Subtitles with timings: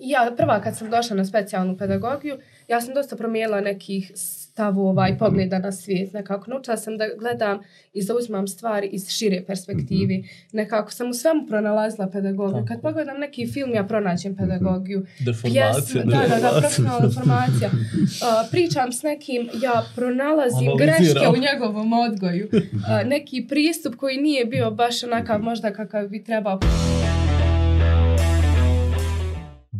[0.00, 2.36] Ja, prva kad sam došla na specijalnu pedagogiju,
[2.68, 6.12] ja sam dosta promijenila nekih stavova i pogleda na svijet.
[6.12, 7.58] Nekako naučila sam da gledam
[7.92, 10.28] i zauzimam stvari iz šire perspektivi.
[10.52, 12.64] Nekako sam u svemu pronalazila pedagogiju.
[12.68, 15.06] Kad pogledam neki film, ja pronađem pedagogiju.
[15.20, 15.72] Deformacija.
[15.72, 17.70] Pjesme- da, da, da, profesionalna formacija.
[17.72, 20.98] Uh, pričam s nekim, ja pronalazim Analiziram.
[20.98, 22.48] greške u njegovom odgoju.
[22.52, 26.60] Uh, neki pristup koji nije bio baš onakav možda kakav bi trebao.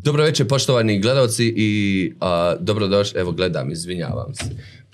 [0.08, 4.44] Dobro večer poštovani gledalci i a, dobrodošli, evo gledam, izvinjavam se.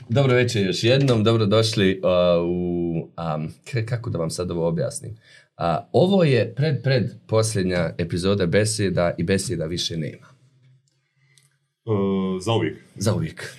[0.09, 3.47] Dobro večer još jednom, dobrodošli a, u, a,
[3.89, 5.17] kako da vam sad ovo objasnim.
[5.57, 10.27] A, ovo je pred, pred posljednja epizoda besjeda i besjeda više nema.
[11.85, 13.57] Uh, za uvijek Za uvijek.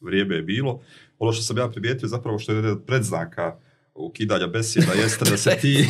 [0.00, 0.80] vrijeme je bilo.
[1.18, 3.56] Ono što sam ja primijetio zapravo što je jedan od predznaka
[3.96, 5.86] ukidanja besjeda jeste da se ti,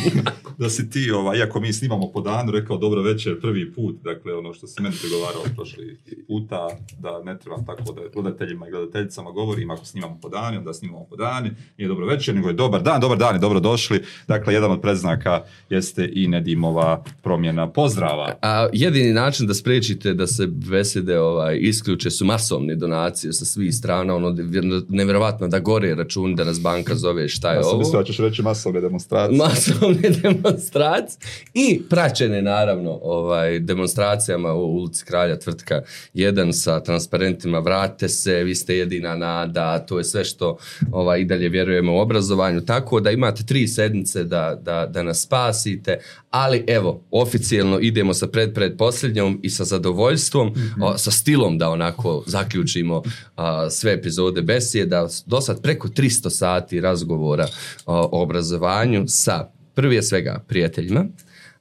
[0.57, 4.33] da si ti, ovaj, iako mi snimamo po danu, rekao dobro večer prvi put, dakle
[4.33, 6.67] ono što si meni pregovarao prošli puta,
[6.99, 11.05] da ne trebam tako da gledateljima i gledateljicama govorim, ako snimamo po dani, onda snimamo
[11.09, 14.03] po dani, nije dobro večer, nego je dobar dan, dobar dan i dobro došli.
[14.27, 18.35] Dakle, jedan od predznaka jeste i Nedimova promjena pozdrava.
[18.41, 23.75] A jedini način da spriječite da se besjede ovaj, isključe su masovne donacije sa svih
[23.75, 27.69] strana, ono vjer- nevjerovatno da gore račun da nas banka zove šta je Ja ovo.
[27.97, 29.37] Mislio da ćeš reći masovne demonstracije.
[29.47, 31.19] masovne demonstracije
[31.53, 35.81] i praćene naravno ovaj demonstracijama u ulici Kralja tvrtka
[36.13, 40.57] 1 sa transparentima vrate se, vi ste jedina nada, to je sve što
[40.91, 45.21] ovaj, i dalje vjerujemo u obrazovanju, tako da imate tri sedmice da, da, da nas
[45.21, 51.57] spasite, ali evo, oficijelno idemo sa pred, pred posljednjom i sa zadovoljstvom, o, sa stilom
[51.57, 53.03] da onako zaključimo
[53.35, 57.47] a, sve epizode besjeda, do sad preko 300 sati razgovora
[57.85, 61.05] o, o obrazovanju sa prije svega prijateljima,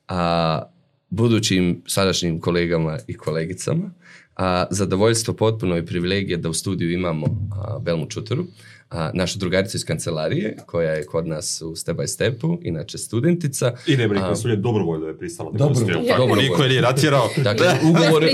[0.08, 0.62] a,
[1.08, 3.90] budućim sadašnjim kolegama i kolegicama.
[4.36, 8.46] A, zadovoljstvo potpuno i privilegije da u studiju imamo a, Belmu Čutoru,
[8.90, 13.72] a, našu drugaricu iz kancelarije koja je kod nas u Step by Stepu, inače studentica.
[13.86, 15.58] I ne bih A, konsulje dobrovoljno je pristala da.
[15.58, 15.74] Tako,
[16.06, 16.42] Dobrovoljno.
[16.42, 17.28] niko je nije natjerao.
[17.36, 18.24] Dakle, ugovor,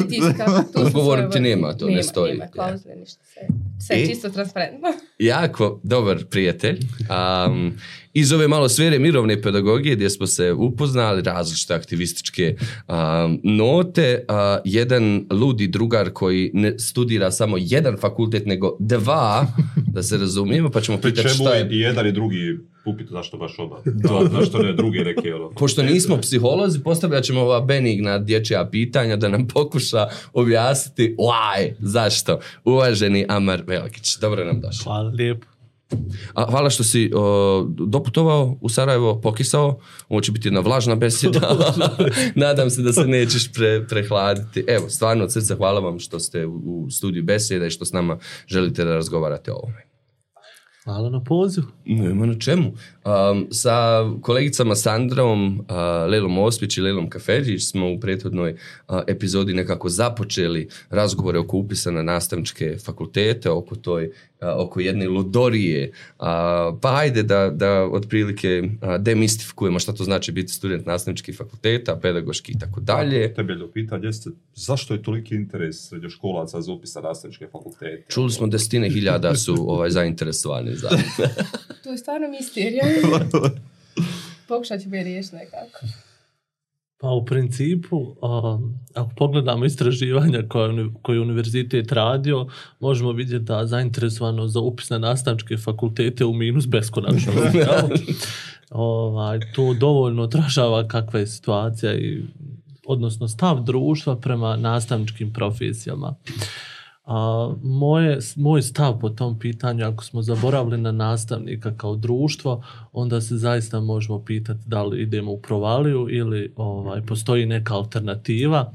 [0.74, 2.32] su ugovor ti nema, to ne Nema, stoji.
[2.32, 3.24] Nema, klauzule, ništa.
[3.24, 3.42] Sve,
[3.86, 4.08] sve je I?
[4.08, 4.88] čisto transparentno.
[5.18, 6.78] jako dobar prijatelj.
[7.48, 7.72] Um,
[8.14, 12.56] iz ove malo sfere mirovne pedagogije gdje smo se upoznali, različite aktivističke
[12.88, 19.46] um, note, a, jedan ludi drugar koji ne studira samo jedan fakultet, nego dva,
[19.92, 21.68] da se razumijemo, pa ćemo pitati šta je je...
[21.70, 23.82] i jedan i drugi upit zašto baš oba.
[24.08, 25.50] To, zašto ne drugi neke ono.
[25.50, 32.38] Pošto nismo psiholozi, postavljat ćemo ova benigna dječja pitanja da nam pokuša objasniti why, zašto.
[32.64, 34.84] Uvaženi Amar Velikić, dobro nam došli.
[34.84, 35.46] Hvala lijepo.
[36.34, 39.80] A, hvala što si o, doputovao u Sarajevo, pokisao.
[40.08, 41.74] Ovo će biti jedna vlažna besjeda.
[42.34, 44.64] Nadam se da se nećeš pre, prehladiti.
[44.68, 47.92] Evo, stvarno od srca hvala vam što ste u, u studiju besjeda i što s
[47.92, 49.91] nama želite da razgovarate o ovome.
[50.84, 51.66] Hvala na pozivu.
[51.84, 52.72] Nema na čemu.
[53.04, 55.66] Um, sa kolegicama Sandrom, uh,
[56.10, 61.90] Lelom Ospić i Lelom Kafeđić smo u prethodnoj uh, epizodi nekako započeli razgovore oko upisa
[61.90, 64.10] na nastavničke fakultete, oko toj,
[64.42, 65.92] oko jedne ludorije.
[66.80, 68.62] Pa ajde da, da otprilike
[68.98, 73.34] demistifikujemo šta to znači biti student nastavničkih fakulteta, pedagoški i tako dalje.
[73.34, 78.04] Temeljno pitanje jeste zašto je toliki interes srednjoškolaca za upis na nastavničke fakultete?
[78.08, 80.88] Čuli smo desetine hiljada su ovaj, zainteresovani za...
[81.84, 82.84] To je stvarno misterija.
[84.48, 85.86] Pokušat ću je riješiti nekako.
[87.02, 88.58] Pa u principu, a,
[88.94, 92.46] ako pogledamo istraživanja koje, koje je univerzitet radio,
[92.80, 97.32] možemo vidjeti da zainteresovano za upis na nastavničke fakultete u minus beskonačno.
[98.70, 102.22] ovaj, to dovoljno odražava kakva je situacija i
[102.86, 106.14] odnosno stav društva prema nastavničkim profesijama.
[107.12, 112.62] A, moje, moj stav po tom pitanju, ako smo zaboravili na nastavnika kao društvo,
[112.92, 118.72] onda se zaista možemo pitati da li idemo u provaliju ili ovaj, postoji neka alternativa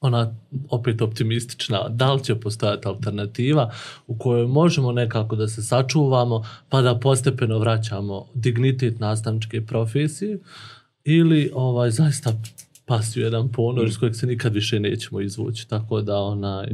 [0.00, 0.34] ona
[0.70, 3.70] opet optimistična, da li će postojati alternativa
[4.06, 10.38] u kojoj možemo nekako da se sačuvamo pa da postepeno vraćamo dignitet nastavničke profesije
[11.04, 12.32] ili ovaj, zaista
[12.86, 15.68] pasti u jedan ponor iz kojeg se nikad više nećemo izvući.
[15.68, 16.66] Tako da onaj,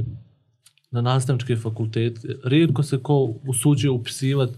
[0.91, 4.53] na nastavničke fakultete rijetko se ko usuđuje upisivati,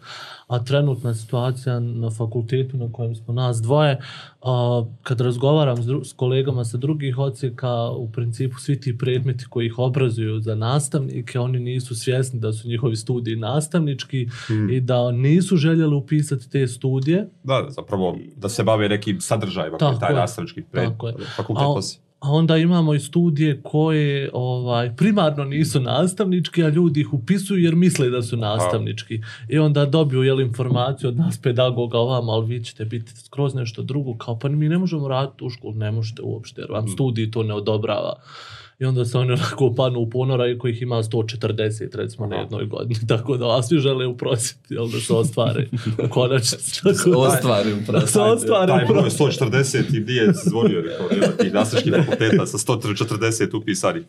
[0.47, 4.01] a trenutna situacija na fakultetu na kojem smo nas dvoje,
[4.43, 9.45] a, kad razgovaram s, dru- s kolegama sa drugih odsjeka, u principu svi ti predmeti
[9.51, 14.29] koji ih obrazuju za nastavnike, oni nisu svjesni da su njihovi studiji nastavnički
[14.71, 17.29] i da nisu željeli upisati te studije.
[17.45, 20.91] Da, zapravo da se bave nekim sadržajima koji taj je, nastavnički pred,
[21.37, 22.10] fakultet nosi.
[22.21, 27.75] A onda imamo i studije koje ovaj, primarno nisu nastavnički, a ljudi ih upisuju jer
[27.75, 29.21] misle da su nastavnički.
[29.49, 33.83] I onda dobiju jel, informaciju od nas pedagoga ovamo, ali vi ćete biti skroz nešto
[33.83, 37.31] drugo, kao pa mi ne možemo raditi u školu, ne možete uopšte jer vam studij
[37.31, 38.15] to ne odobrava.
[38.81, 42.67] I onda se oni onako panu u ponora i kojih ima 140 recimo na jednoj
[42.67, 43.01] godini.
[43.09, 45.67] Tako da a svi žele u prosjeti, jel da se ostvare
[46.05, 46.81] u konačnici.
[46.97, 49.45] Tako Ostvarim da se ostvare Taj u broj prosjeti.
[49.45, 54.03] 140 i gdje je zvonio, rekao, tih nastavničkih fakulteta sa 140 upisanih.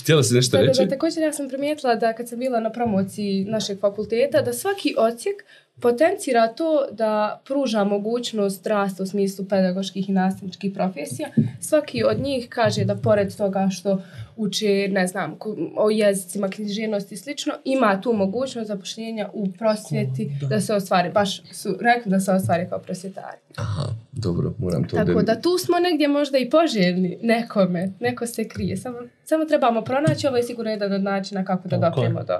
[0.00, 0.82] Htjela si nešto Da, da, reći?
[0.84, 4.94] da, također ja sam primijetila da kad sam bila na promociji našeg fakulteta, da svaki
[4.98, 5.44] odsjek
[5.80, 11.28] potencira to da pruža mogućnost rasta u smislu pedagoških i nastavničkih profesija.
[11.60, 14.02] Svaki od njih kaže da pored toga što
[14.36, 15.38] uče, ne znam,
[15.76, 20.60] o jezicima, književnosti i slično, ima tu mogućnost zapošljenja u prosvjeti da.
[20.60, 21.10] se ostvari.
[21.10, 23.38] Baš su rekli da se ostvari kao prosvjetari.
[23.56, 24.96] Aha, dobro, moram to...
[24.96, 28.76] Tako da tu smo negdje možda i poželjni nekome, neko se krije.
[28.76, 31.80] Samo, samo trebamo pronaći, ovo je sigurno jedan od načina kako da je.
[31.80, 32.34] dopremo do,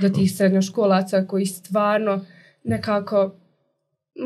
[0.00, 2.24] do tih srednjoškolaca koji stvarno
[2.64, 3.36] nekako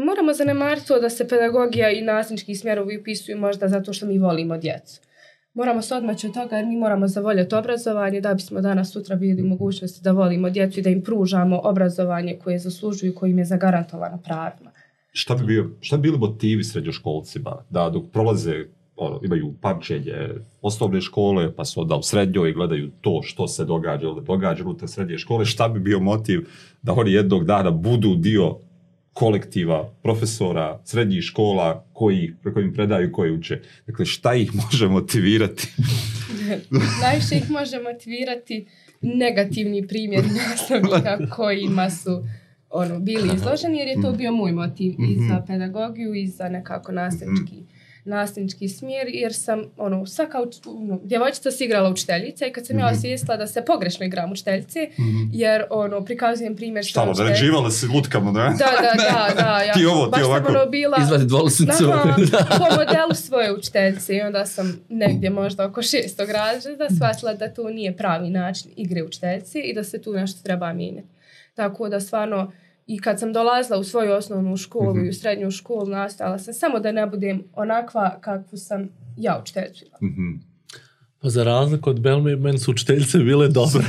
[0.04, 4.58] moramo zanemariti to da se pedagogija i nastavnički smjerovi upisuju možda zato što mi volimo
[4.58, 5.00] djecu.
[5.54, 9.42] Moramo se odmaći od toga jer mi moramo zavoljeti obrazovanje da bismo danas sutra bili
[9.42, 14.22] mogućnosti da volimo djecu i da im pružamo obrazovanje koje zaslužuju, koje im je zagarantovano
[14.24, 14.70] pravima.
[15.12, 18.64] Šta bi, bio, šta bi bili motivi srednjoškolcima da dok prolaze
[18.96, 20.28] ono, imaju pamćenje
[20.62, 24.64] osnovne škole, pa su onda u srednjoj i gledaju to što se događa ili događa
[24.64, 26.48] unutar srednje škole, šta bi bio motiv
[26.82, 28.56] da oni jednog dana budu dio
[29.12, 33.60] kolektiva profesora srednjih škola koji, preko im predaju koji uče.
[33.86, 35.68] Dakle, šta ih može motivirati?
[37.02, 38.66] Najviše ih može motivirati
[39.02, 42.24] negativni primjer nastavnika kojima su
[42.70, 46.92] ono, bili izloženi, jer je to bio moj motiv i za pedagogiju i za nekako
[46.92, 47.75] nastavnički
[48.06, 52.78] nastavnički smjer, jer sam, ono, svaka uč- ono, djevojčica se igrala učiteljica i kad sam
[52.78, 54.88] ja osvijestila da se pogrešno igram učiteljice,
[55.32, 57.22] jer, ono, prikazujem primjer ono, učiteljice.
[57.22, 58.40] naređivala se lutkama, ne?
[58.40, 59.62] Da, da, da, da.
[59.62, 60.48] Ja Ti ovo, ti baš sam, ovako.
[60.52, 60.98] ono, bila...
[61.02, 61.28] Izvadi
[62.58, 67.68] po modelu svoje učiteljice i onda sam negdje možda oko šestog razreda shvatila da to
[67.70, 71.08] nije pravi način igre učiteljice i da se tu nešto treba mijenjati.
[71.54, 72.52] Tako da stvarno
[72.86, 76.78] i kad sam dolazila u svoju osnovnu školu i u srednju školu nastala sam samo
[76.78, 80.10] da ne budem onakva kakvu sam ja učiteljicu bila.
[80.10, 80.56] Mhm.
[81.22, 83.84] Pa za razliku od Belme, meni su učiteljice bile dobre.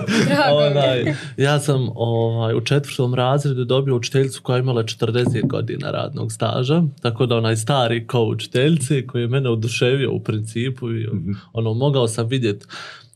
[0.68, 6.32] Onaj, ja sam ovaj, u četvrtom razredu dobio učiteljicu koja je imala 40 godina radnog
[6.32, 11.08] staža, tako da onaj stari ko učiteljice koji je mene oduševio u principu i
[11.52, 12.66] ono, mogao sam vidjeti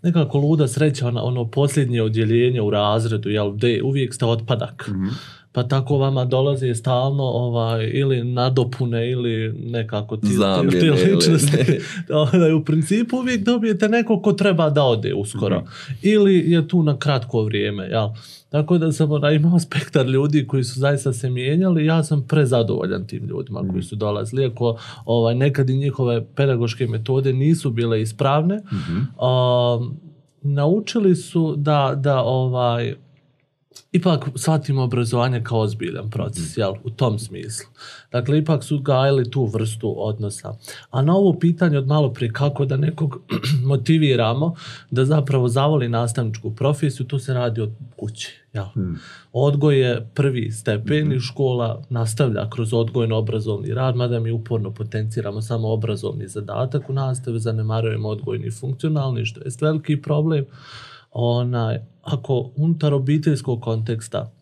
[0.05, 4.91] nekako luda sreća, ono, ono posljednje odjeljenje u razredu, jel, gdje uvijek ste otpadak.
[5.55, 10.27] Pa tako vama dolaze stalno ovaj, ili nadopune ili nekako ti,
[10.71, 11.59] ti ili- ličnosti.
[12.35, 15.63] Onaj, u principu uvijek dobijete nekog ko treba da ode uskoro.
[16.03, 17.85] Ili je tu na kratko vrijeme.
[17.85, 18.09] Jel?
[18.49, 21.87] Tako da sam onaj, imao spektar ljudi koji su zaista se mijenjali.
[21.87, 24.43] Ja sam prezadovoljan tim ljudima koji su dolazili.
[24.43, 28.55] Iako ovaj, nekad i njihove pedagoške metode nisu bile ispravne.
[28.57, 29.97] Um,
[30.43, 32.95] naučili su da, da ovaj,
[33.93, 37.69] ipak shvatimo obrazovanje kao ozbiljan proces, jel, u tom smislu.
[38.13, 40.55] Dakle, ipak su gajili tu vrstu odnosa.
[40.91, 43.23] A na ovo pitanje od malo prije kako da nekog
[43.73, 44.55] motiviramo
[44.91, 48.45] da zapravo zavoli nastavničku profesiju, tu se radi od kući.
[48.53, 48.67] Jel?
[49.33, 55.73] Odgoj je prvi stepen i škola nastavlja kroz odgojno-obrazovni rad, mada mi uporno potenciramo samo
[55.73, 60.45] obrazovni zadatak u nastavi, zanemarujemo odgojni i funkcionalni, što je veliki problem
[61.15, 64.33] onaj, ako unutar obiteljskog konteksta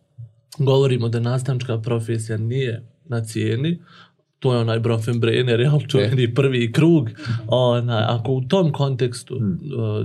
[0.59, 3.79] govorimo da nastavnička profesija nije na cijeni,
[4.39, 7.11] to je onaj Brofenbrenner, jel, čuveni prvi krug.
[7.47, 9.43] Onaj, ako u tom kontekstu uh,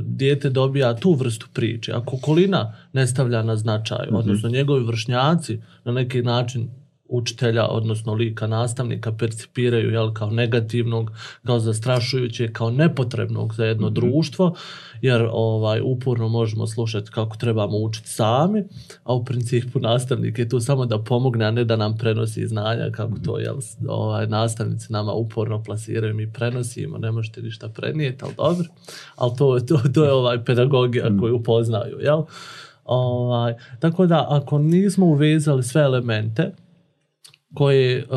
[0.01, 5.91] dijete dobija tu vrstu priče, ako okolina ne stavlja na značaj, odnosno njegovi vršnjaci na
[5.91, 6.69] neki način
[7.09, 11.11] učitelja, odnosno lika nastavnika percipiraju jel, kao negativnog,
[11.45, 14.55] kao zastrašujuće, kao nepotrebnog za jedno društvo,
[15.01, 18.63] jer ovaj uporno možemo slušati kako trebamo učiti sami,
[19.03, 22.91] a u principu nastavnik je tu samo da pomogne, a ne da nam prenosi znanja,
[22.91, 28.33] kako to jel, ovaj, nastavnici nama uporno plasiraju, mi prenosimo, ne možete ništa prenijeti, ali
[28.37, 28.67] dobro,
[29.15, 32.21] ali to, to, to je ovaj pedagogija koju poznaju, jel?
[32.85, 36.51] Ovaj, tako da ako nismo uvezali sve elemente
[37.53, 38.07] koje,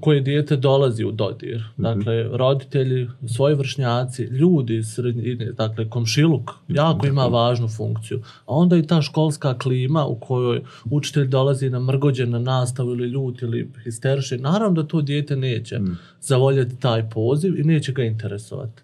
[0.00, 7.06] koje dijete dolazi u dodir, dakle roditelji, svoji vršnjaci, ljudi iz sredine, dakle komšiluk jako
[7.06, 12.30] ima važnu funkciju, a onda i ta školska klima u kojoj učitelj dolazi na mrgođen
[12.30, 15.80] na nastavu ili ljut ili histeriše, naravno da to dijete neće
[16.20, 18.82] zavoljeti taj poziv i neće ga interesovati.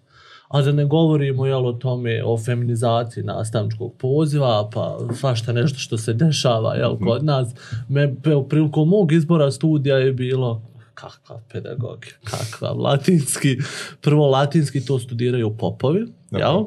[0.55, 5.97] A da ne govorimo jel, o tome, o feminizaciji nastavničkog poziva, pa svašta nešto što
[5.97, 7.49] se dešava jel, kod nas.
[7.89, 8.15] Me,
[8.49, 10.61] prilikom mog izbora studija je bilo
[10.93, 13.57] kakva pedagogija, kakva latinski.
[14.01, 16.63] Prvo latinski to studiraju popovi, jel?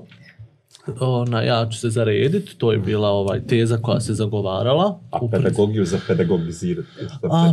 [1.01, 5.01] Ona, ja ću se zarediti, to je bila ovaj teza koja se zagovarala.
[5.11, 6.89] A U principu- pedagogiju za pedagogizirati.
[7.23, 7.53] A,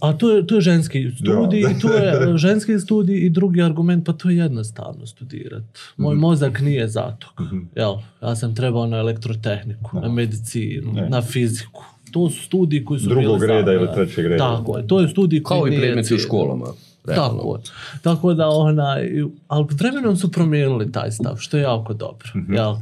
[0.00, 4.12] a to, je, to je ženski studij, to je ženski studij i drugi argument, pa
[4.12, 5.66] to je jednostavno studirati.
[5.96, 7.42] Moj mozak nije za to.
[7.42, 7.58] Mhm.
[7.76, 11.08] Jel, ja sam trebao na elektrotehniku, na medicinu, Ne.
[11.08, 11.84] na fiziku.
[12.12, 14.38] To su studiji koji su Drugog bili za- reda ili trećeg reda.
[14.56, 16.66] Tako je, to je studij koji Kao i nije predmeti u školama.
[17.04, 17.38] Realno.
[17.38, 17.58] Tako.
[18.02, 19.10] Tako da, onaj,
[19.48, 22.28] ali vremenom su promijenili taj stav, što je jako dobro.
[22.48, 22.74] Jel?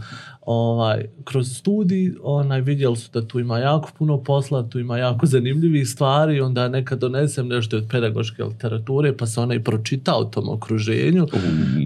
[0.46, 5.26] Ovaj, kroz studij onaj, vidjeli su da tu ima jako puno posla, tu ima jako
[5.26, 10.24] zanimljivih stvari, onda nekad donesem nešto od pedagoške literature, pa se ona i pročita u
[10.24, 11.26] tom okruženju,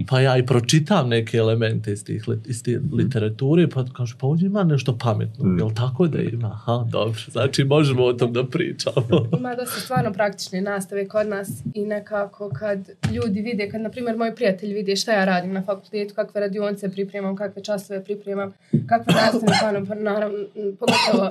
[0.09, 4.45] pa ja i pročitam neke elemente iz, tih, iz te literature, pa kažu, pa ovdje
[4.45, 6.47] ima nešto pametno, jel tako da ima?
[6.47, 9.27] Aha, dobro, znači možemo o tom da pričamo.
[9.39, 14.17] Ima dosta stvarno praktične nastave kod nas i nekako kad ljudi vide, kad na primjer
[14.17, 18.46] moji prijatelji vide šta ja radim na fakultetu, kakve radionice pripremam, kakve časove pripremam,
[18.89, 20.37] kakve nastavne planove, pa naravno,
[20.79, 21.29] pogotovo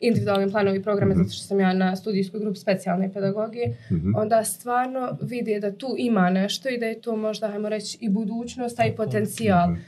[0.00, 3.76] individualni planovi programe, zato što sam ja na studijskoj grupi specijalne pedagogije,
[4.16, 8.08] onda stvarno vide da tu ima nešto i da je to možda, hajmo reći, i
[8.08, 9.78] budućnost, a i potencijal uh,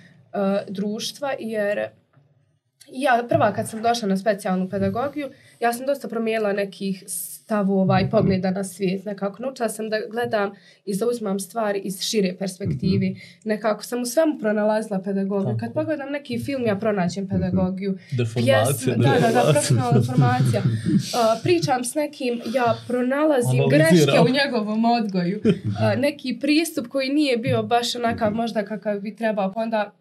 [0.68, 1.88] društva, jer
[2.92, 5.28] ja prva kad sam došla na specijalnu pedagogiju,
[5.60, 7.04] ja sam dosta promijenila nekih
[7.44, 9.04] stavova i pogleda na svijet.
[9.04, 10.50] Nekako naučila sam da gledam
[10.84, 13.16] i zauzmam stvari iz šire perspektivi.
[13.44, 15.56] Nekako sam u svemu pronalazila pedagogiju.
[15.60, 17.98] Kad pogledam neki film, ja pronađem pedagogiju.
[18.18, 20.62] Deformacija, Pjesme, da, da, da, profesionalna informacija.
[20.64, 23.90] Uh, pričam s nekim, ja pronalazim Analiziram.
[23.90, 25.40] greške u njegovom odgoju.
[25.44, 29.52] Uh, neki pristup koji nije bio baš onakav možda kakav bi trebao.
[29.52, 29.92] Pa onda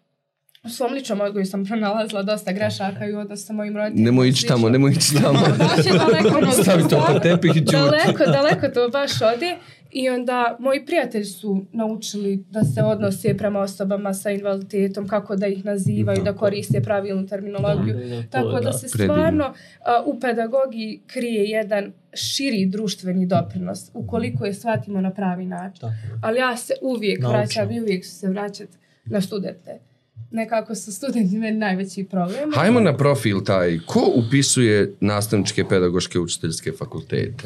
[0.64, 4.06] u svom ličnom odgoju sam pronalazila dosta grešaka i u odnosu sa mojim roditeljima.
[4.06, 5.40] Nemoj ići tamo, nemoj ići tamo.
[5.60, 7.62] Baš je daleko, ono, Stavi to pod tepih i.
[7.62, 9.56] Daleko, daleko to baš ode.
[9.92, 15.48] I onda moji prijatelji su naučili da se odnose prema osobama sa invaliditetom, kako da
[15.48, 17.94] ih nazivaju, da koriste pravilnu terminologiju.
[17.94, 19.54] Da, da, da, to Tako da se stvarno
[20.06, 25.90] u pedagogiji krije jedan širi društveni doprinos, ukoliko je shvatimo na pravi način.
[26.22, 27.38] Ali ja se uvijek Naučno.
[27.38, 29.93] vraćam i uvijek ću se vraćati na studente.
[30.34, 32.52] Nekako su studenti meni najveći problem.
[32.56, 33.80] Hajmo na profil taj.
[33.86, 37.44] Ko upisuje nastavničke, pedagoške, učiteljske fakultete?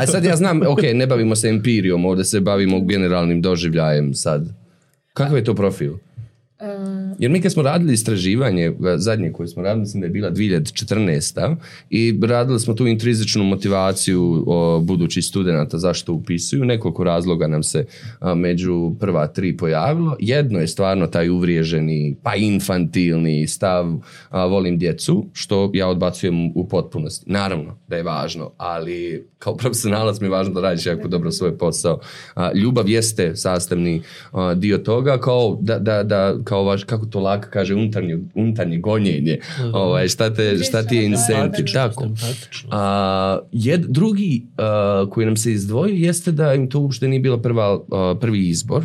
[0.00, 4.48] A sad ja znam, ok, ne bavimo se empirijom, ovdje se bavimo generalnim doživljajem sad.
[5.12, 5.92] Kakav je to profil?
[6.62, 10.10] E, Jer mi kad smo radili istraživanje, e, zadnje koje smo radili, mislim da je
[10.10, 11.56] bila 2014.
[11.90, 14.46] i radili smo tu intrizičnu motivaciju
[14.82, 16.64] budućih studenata zašto upisuju.
[16.64, 17.86] Nekoliko razloga nam se
[18.36, 20.16] među prva tri pojavilo.
[20.20, 23.86] Jedno je stvarno taj uvriježeni, pa infantilni stav
[24.30, 27.30] volim djecu, što ja odbacujem u potpunosti.
[27.30, 31.58] Naravno da je važno, ali kao profesionalac mi je važno da radiš jako dobro svoj
[31.58, 32.00] posao.
[32.54, 34.02] Ljubav jeste sastavni
[34.56, 39.38] dio toga, kao da, da, da kao vaš, kako to laka kaže, unutarnje, unutarnje gonjenje.
[39.72, 42.08] Ovaj, šta, te, šta ti je incentiv, tako.
[42.70, 47.38] A, jed, drugi a, koji nam se izdvojio jeste da im to uopšte nije bila
[47.38, 48.84] prva, a, prvi izbor.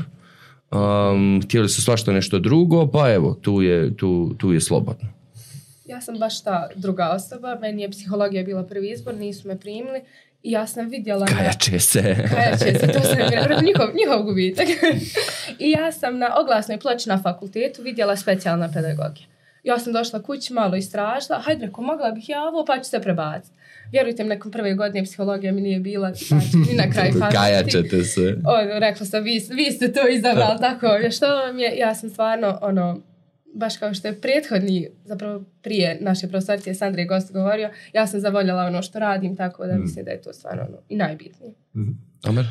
[0.71, 5.09] Um, htjeli su svašta nešto drugo, pa evo, tu je, tu, tu je slobodno.
[5.86, 10.01] Ja sam baš ta druga osoba, meni je psihologija bila prvi izbor, nisu me primili
[10.47, 11.25] i ja sam vidjela...
[11.25, 12.15] Kajače se.
[12.29, 13.17] Kajače se, to sam
[13.67, 14.67] njihov, njihov gubitak.
[15.65, 19.27] I ja sam na oglasnoj ploči na fakultetu vidjela specijalna pedagogija.
[19.63, 22.99] Ja sam došla kući, malo istražila, hajde reko, mogla bih ja ovo, pa ću se
[22.99, 23.55] prebaciti.
[23.91, 27.35] Vjerujte mi, nakon prve godine psihologija mi nije bila, znači, ni na kraj pameti.
[27.35, 28.35] Kajačete se.
[28.45, 31.11] Ono, rekla sam, vi, vi ste to izabrali, tako je.
[31.11, 33.01] Što vam je, ja sam stvarno, ono,
[33.57, 38.63] baš kao što je prethodni, zapravo prije naše profesorice Sandre Gost govorio, ja sam zavoljela
[38.63, 41.53] ono što radim, tako da mislim da je to stvarno ono, i najbitnije.
[42.23, 42.45] Amer?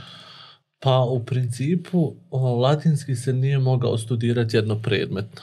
[0.78, 5.42] Pa u principu o, latinski se nije mogao studirati jedno predmetno.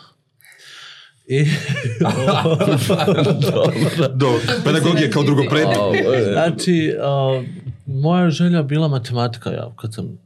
[1.28, 1.46] I,
[4.22, 5.78] Do pedagogije kao drugo predmet.
[6.16, 6.32] E.
[6.34, 7.44] znači, a,
[7.86, 10.18] moja želja bila matematika, ja kad sam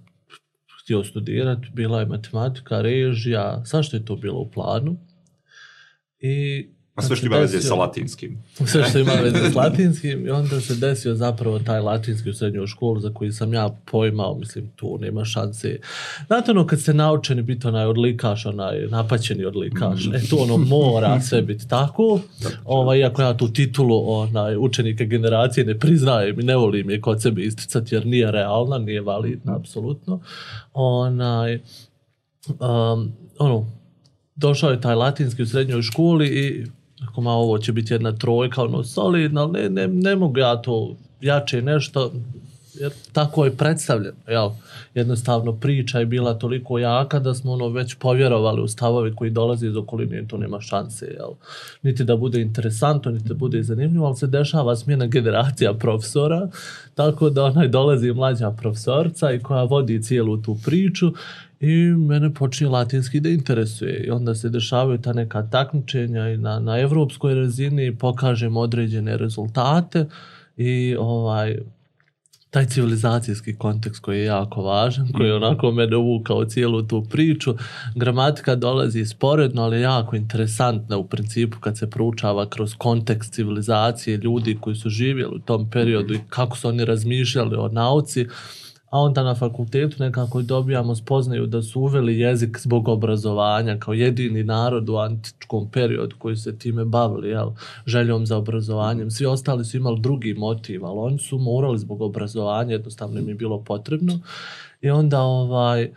[0.83, 4.97] htio studirati, bila je matematika, režija, sve što je to bilo u planu.
[6.19, 8.43] I A sve što ima veze sa latinskim.
[8.71, 12.67] sve što ima veze s latinskim i onda se desio zapravo taj latinski u srednjoj
[12.67, 15.79] školu za koji sam ja pojmao, mislim tu nema šanse.
[16.27, 21.21] Znate ono kad ste naučeni biti onaj odlikaš, onaj napaćeni odlikaš, e to ono mora
[21.29, 22.19] sve biti tako,
[22.65, 27.21] ovaj, iako ja tu titulu onaj, učenika generacije ne priznajem i ne volim je kod
[27.21, 30.21] sebe isticati jer nije realna, nije validna apsolutno.
[30.73, 31.59] Onaj,
[32.49, 33.65] um, ono,
[34.37, 36.65] došao je taj latinski u srednjoj školi i
[37.07, 40.61] ako ma ovo će biti jedna trojka, ono, solidno, ali ne, ne, ne mogu ja
[40.61, 42.11] to jače nešto,
[42.79, 44.49] jer tako je predstavljeno, jel?
[44.95, 49.67] Jednostavno priča je bila toliko jaka da smo ono već povjerovali u stavove koji dolaze
[49.67, 51.29] iz okoline i to nema šanse, jel?
[51.81, 56.49] Niti da bude interesantno, niti da bude zanimljivo, ali se dešava smjena generacija profesora,
[56.95, 61.11] tako da onaj dolazi mlađa profesorca i koja vodi cijelu tu priču
[61.59, 64.03] i mene počinje latinski da interesuje.
[64.07, 70.05] I onda se dešavaju ta neka takmičenja i na, na evropskoj razini pokažem određene rezultate.
[70.57, 71.57] I ovaj
[72.49, 77.55] taj civilizacijski kontekst koji je jako važan, koji je onako mene uvukao cijelu tu priču.
[77.95, 84.57] Gramatika dolazi sporedno, ali jako interesantna u principu kad se proučava kroz kontekst civilizacije ljudi
[84.61, 88.27] koji su živjeli u tom periodu i kako su oni razmišljali o nauci
[88.89, 94.43] a onda na fakultetu nekako dobijamo spoznaju da su uveli jezik zbog obrazovanja kao jedini
[94.43, 97.49] narod u antičkom periodu koji se time bavili, jel,
[97.85, 99.11] željom za obrazovanjem.
[99.11, 103.35] Svi ostali su imali drugi motiv, ali oni su morali zbog obrazovanja, jednostavno im je
[103.35, 104.19] bilo potrebno.
[104.81, 105.91] I onda ovaj,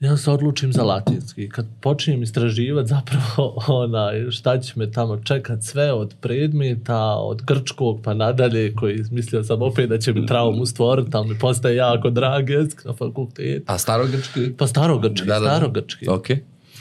[0.00, 1.48] ja se odlučim za latinski.
[1.48, 8.00] Kad počinjem istraživati zapravo onaj, šta će me tamo čekat sve od predmeta, od grčkog
[8.02, 12.10] pa nadalje, koji mislio sam opet da će mi traumu stvoriti, ali mi postaje jako
[12.10, 13.64] drag jezik na fakultetu.
[13.66, 14.52] A starogrčki?
[14.56, 15.56] Pa starogrčki, Da, da, da.
[15.56, 16.08] starogrčki.
[16.08, 16.26] Ok.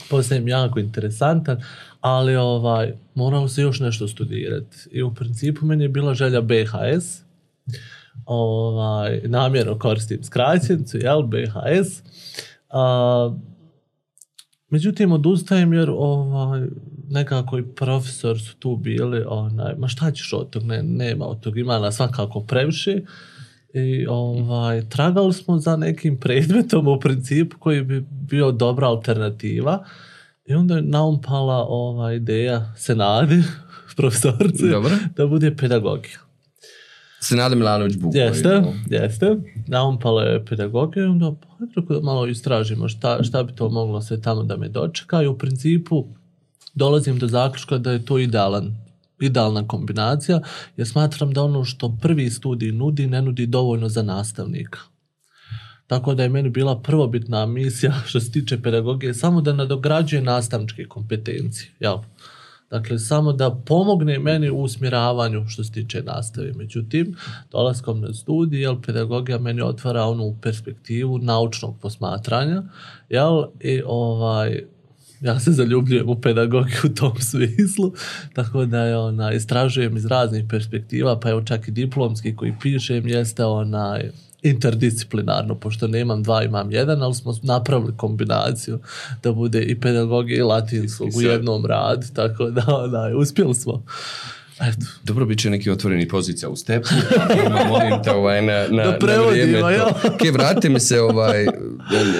[0.09, 1.61] Postaje mi jako interesantan,
[2.01, 4.77] ali ovaj, morao se još nešto studirati.
[4.91, 7.21] I u principu meni je bila želja BHS,
[8.25, 12.03] ovaj, namjerno koristim skraćenicu, jel, BHS.
[12.77, 13.37] A,
[14.69, 16.61] međutim, odustajem jer ovaj,
[17.09, 21.39] nekako i profesor su tu bili, onaj, ma šta ćeš od tog, ne, nema od
[21.39, 23.01] tog, ima nas svakako previše.
[23.73, 29.85] I ovaj, tragali smo za nekim predmetom u principu koji bi bio dobra alternativa.
[30.45, 33.43] I onda je naumpala ova ideja Senadi,
[33.97, 34.91] profesorci, Dobro.
[35.15, 36.26] da bude pedagogija.
[37.19, 38.15] Senada Milanović Bukov.
[38.15, 39.35] Jeste, jeste.
[39.67, 41.33] Naumpala je pedagogija i onda
[41.89, 45.37] da malo istražimo šta, šta bi to moglo sve tamo da me dočeka i u
[45.37, 46.05] principu
[46.73, 48.87] dolazim do zaključka da je to idealan
[49.19, 50.41] idealna kombinacija,
[50.77, 54.79] jer smatram da ono što prvi studij nudi, ne nudi dovoljno za nastavnika.
[55.87, 60.85] Tako da je meni bila prvobitna misija što se tiče pedagogije samo da nadograđuje nastavničke
[60.85, 61.71] kompetencije.
[61.79, 61.97] Jel?
[62.69, 66.53] Dakle, samo da pomogne meni u usmjeravanju što se tiče nastave.
[66.53, 67.15] Međutim,
[67.51, 72.63] dolaskom na studij, jel, pedagogija meni otvara onu perspektivu naučnog posmatranja,
[73.09, 74.63] jel, i ovaj,
[75.21, 77.93] ja se zaljubljujem u pedagogiju u tom smislu,
[78.33, 83.07] tako da je ona, istražujem iz raznih perspektiva, pa evo čak i diplomski koji pišem
[83.07, 84.11] jeste onaj,
[84.43, 88.79] interdisciplinarno, pošto nemam dva, imam jedan, ali smo napravili kombinaciju
[89.23, 93.83] da bude i pedagogija i latinskog u jednom radu, tako da onaj, uspjeli smo.
[94.61, 98.83] Eto, Dobro, bit će neki otvoreni pozicija u stepu, pa molim te ovaj, na, na,
[98.83, 99.87] Da na vrijeme to.
[100.07, 101.53] Ok, vratite mi se ovaj, na,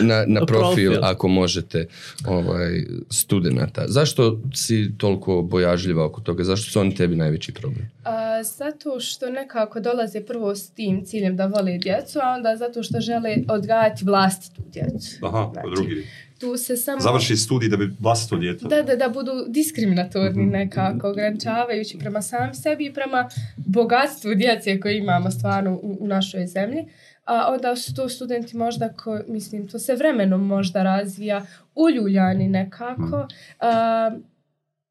[0.02, 1.06] na Na profil, profil.
[1.06, 1.88] ako možete,
[2.26, 3.84] ovaj, studenta.
[3.88, 6.44] Zašto si toliko bojažljiva oko toga?
[6.44, 7.90] Zašto su oni tebi najveći problem?
[8.04, 12.84] A, zato što nekako dolaze prvo s tim ciljem da vole djecu, a onda zato
[12.84, 15.26] što žele odgajati vlastitu djecu.
[15.26, 16.06] Aha, Znači, drugi.
[16.40, 17.00] Tu se samo...
[17.00, 18.66] Završi studij da bi vlastito dijete.
[18.68, 24.98] Da, da, da budu diskriminatorni nekako, ograničavajući prema samim sebi i prema bogatstvu djece koje
[24.98, 26.86] imamo stvarno u, u našoj zemlji.
[27.26, 31.46] A onda su to studenti možda, ko, mislim, to se vremenom možda razvija,
[31.76, 33.28] uljuljani nekako.
[33.60, 34.12] A,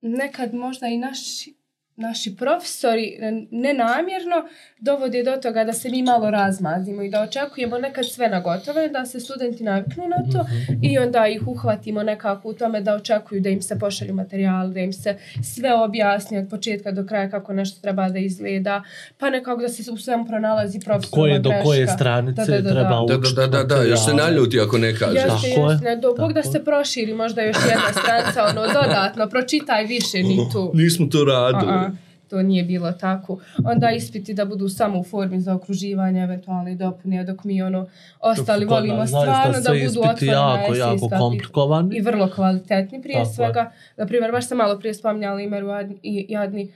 [0.00, 1.54] nekad možda i naši,
[1.96, 4.36] naši profesori n- nenamjerno
[4.80, 8.88] dovode do toga da se mi malo razmazimo i da očekujemo nekad sve na gotove,
[8.88, 10.46] da se studenti naviknu na to
[10.82, 14.80] i onda ih uhvatimo nekako u tome da očekuju da im se pošalju materijal, da
[14.80, 18.82] im se sve objasni od početka do kraja kako nešto treba da izgleda,
[19.18, 22.70] pa nekako da se u svemu pronalazi profesorova koje, do koje stranice Da, da, da,
[22.70, 23.04] treba da.
[23.08, 25.14] Da, učiti da, da, da, još se naljuti ako ne kaže.
[25.14, 30.18] Jeste, jeste, do Bog da se proširi možda još jedna stranica, ono, dodatno, pročitaj više,
[30.18, 30.70] ni tu.
[30.74, 31.85] Nismo to radili.
[32.28, 33.38] To nije bilo tako.
[33.64, 37.86] Onda ispiti da budu samo u formi za okruživanje, eventualne dopune, dok mi ono
[38.20, 41.96] ostali Dok volimo stvarno da sve budu ispiti otvorena jako, jako komplikovani.
[41.96, 43.34] i vrlo kvalitetni prije Tako je.
[43.34, 43.72] svega.
[43.96, 45.68] Na primjer, baš sam malo prije spominjala Imeru
[46.02, 46.72] i Jadni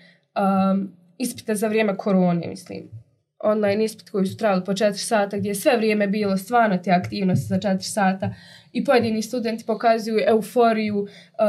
[0.70, 2.90] um, ispite za vrijeme korone, mislim.
[3.44, 6.90] Online ispit koji su trajali po 4 sata, gdje je sve vrijeme bilo stvarno te
[6.90, 8.34] aktivnosti za 4 sata
[8.72, 11.08] i pojedini studenti pokazuju euforiju, uh,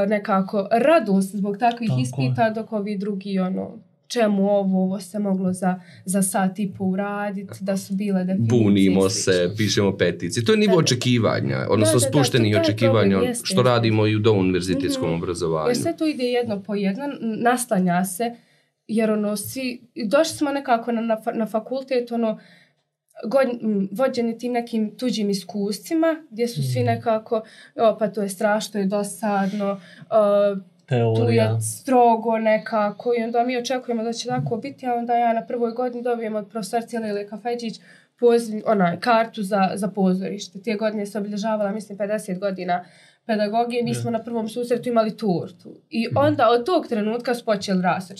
[0.09, 2.03] nekako radost zbog takvih Tako je.
[2.03, 3.77] ispita, dok ovi drugi ono,
[4.12, 8.58] čemu ovo, ovo se moglo za, za sat i po uraditi, da su bile definicije.
[8.60, 10.45] i bunimo se, pišemo petici.
[10.45, 12.08] To je nivo Da, očekivanja, odnosno Da, da,
[12.50, 15.15] je očekivanja problem, što radimo i u douniverzitetskom Mhm.
[15.15, 15.69] obrazovanju.
[15.69, 18.36] Jer sve to ide jedno po jedno, naslanja se,
[18.88, 22.39] jer ono, svi, došli smo nekako na, na, na fakultet, ono,
[23.26, 23.47] god,
[23.91, 27.41] vođeni tim nekim tuđim iskustvima, gdje su svi nekako,
[27.76, 29.80] o, pa to je strašno, je dosadno,
[30.97, 31.43] uh, tu Teorija.
[31.43, 35.45] je strogo nekako i onda mi očekujemo da će tako biti, a onda ja na
[35.45, 37.80] prvoj godini dobijem od profesorice Lile Kafeđić
[38.19, 40.62] poziv, onaj, kartu za, za pozorište.
[40.62, 42.86] Tije godine se obilježavala, mislim, 50 godina
[43.25, 45.69] pedagogije, mi smo na prvom susretu imali tortu.
[45.89, 48.13] I onda od tog trenutka su počeli rast,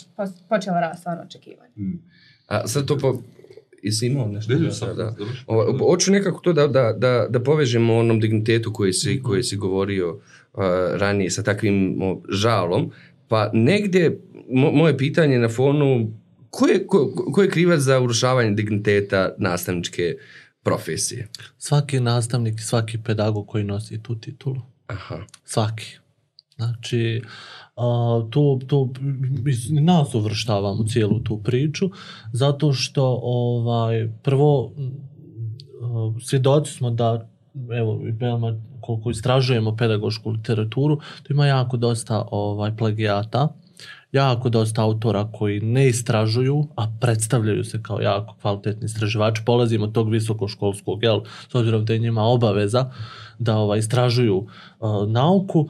[0.50, 1.74] počela rast stvarno očekivanje.
[2.48, 3.22] A sad to po...
[3.84, 4.56] Jesi imao nešto?
[4.56, 5.16] Da, sam, da.
[5.80, 10.10] Hoću nekako to da, da, da, da povežemo onom dignitetu koji si, koji si govorio
[10.10, 10.22] uh,
[10.98, 11.98] ranije sa takvim
[12.30, 12.92] žalom.
[13.28, 16.14] Pa negdje, mo- moje pitanje na fonu,
[16.50, 20.16] ko je, ko, ko je krivac za urušavanje digniteta nastavničke
[20.64, 21.28] profesije?
[21.58, 24.62] Svaki nastavnik svaki pedagog koji nosi tu titulu.
[24.88, 25.18] Aha.
[25.46, 25.98] Svaki.
[26.56, 27.22] Znači,
[27.76, 28.90] a, to, to
[29.70, 31.90] nas uvrštavam u cijelu tu priču,
[32.34, 34.74] zato što ovaj, prvo
[36.24, 37.30] svjedoci smo da
[37.78, 43.48] evo, i veoma koliko istražujemo pedagošku literaturu, tu ima jako dosta ovaj, plagijata,
[44.12, 49.42] jako dosta autora koji ne istražuju, a predstavljaju se kao jako kvalitetni istraživači.
[49.46, 52.92] Polazimo od tog visokoškolskog, jel, s obzirom da je njima obaveza
[53.40, 55.70] da ovaj, istražuju uh, nauku,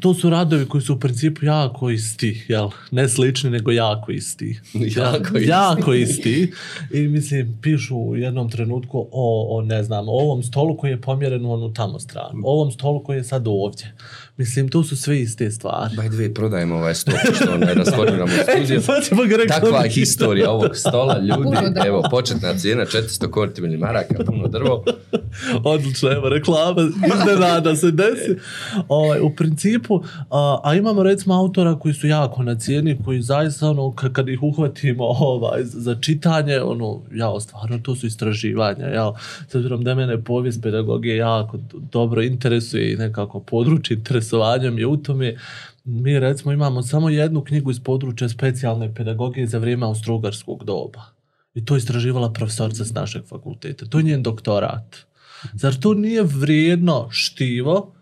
[0.00, 2.68] to su radovi koji su u principu jako isti, jel?
[2.90, 4.60] Ne slični, nego jako isti.
[4.96, 5.48] Jako isti.
[5.48, 6.52] jako isti.
[6.92, 11.46] I mislim, pišu u jednom trenutku o, o, ne znam, ovom stolu koji je pomjeren
[11.46, 12.40] u onu tamo stranu.
[12.44, 13.94] O ovom stolu koji je sad ovdje.
[14.36, 15.96] Mislim, to su sve iste stvari.
[15.96, 18.80] By the way, prodajemo ovaj stol što ne rasformiramo u studiju.
[19.28, 21.56] Ga Takva je historija ovog stola, ljudi.
[21.86, 24.84] Evo, početna cijena 400 konvertibilnih maraka, puno drvo.
[25.64, 28.36] Odlično, evo reklama, iznenada se desi.
[28.88, 33.70] Ovaj, u principu, a, a imamo recimo autora koji su jako na cijeni, koji zaista,
[33.70, 39.12] ono, ka- kad ih uhvatimo ovaj, za čitanje, ono, ja, stvarno, to su istraživanja, ja,
[39.48, 41.58] s obzirom da mene povijest pedagogije jako
[41.92, 45.36] dobro interesuje i nekako područje interesovanja mi je u tome,
[45.84, 51.04] mi recimo imamo samo jednu knjigu iz područja specijalne pedagogije za vrijeme austrougarskog doba.
[51.54, 53.86] I to je istraživala profesorica s našeg fakulteta.
[53.86, 55.06] To je njen doktorat.
[55.52, 57.94] Zar to nije vrijedno štivo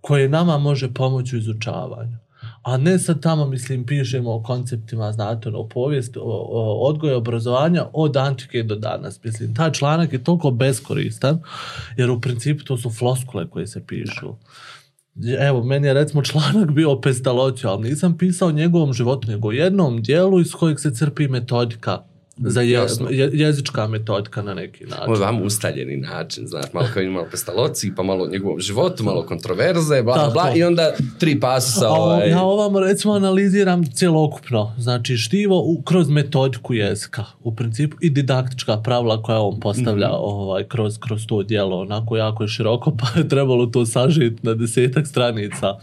[0.00, 2.16] koje nama može pomoći u izučavanju?
[2.62, 7.16] A ne sad tamo, mislim, pišemo o konceptima, znate, ono, o povijest, o, o odgoju
[7.16, 9.24] obrazovanja od antike do danas.
[9.24, 11.40] Mislim, taj članak je toliko beskoristan,
[11.96, 14.34] jer u principu to su floskule koje se pišu.
[15.38, 19.52] Evo, meni je recimo članak bio o Pestalozzi, ali nisam pisao o njegovom životu, nego
[19.52, 22.02] jednom dijelu iz kojeg se crpi metodika
[22.44, 22.78] za je,
[23.10, 25.04] je- jezička metodika na neki način.
[25.04, 29.04] Ovo je vam ustaljeni način, znaš, malo kao imamo Pestaloci, pa malo o njegovom životu,
[29.04, 30.58] malo kontroverze, bla, bla, bla, Tako.
[30.58, 35.82] i onda tri pasusa, A o- ovaj, Ja ovamo recimo analiziram cjelokupno, znači štivo u,
[35.82, 41.42] kroz metodiku jezika u principu i didaktička pravila koja on postavlja ovaj, kroz, kroz to
[41.42, 45.74] dijelo, onako jako je široko pa je trebalo to sažiti na desetak stranica.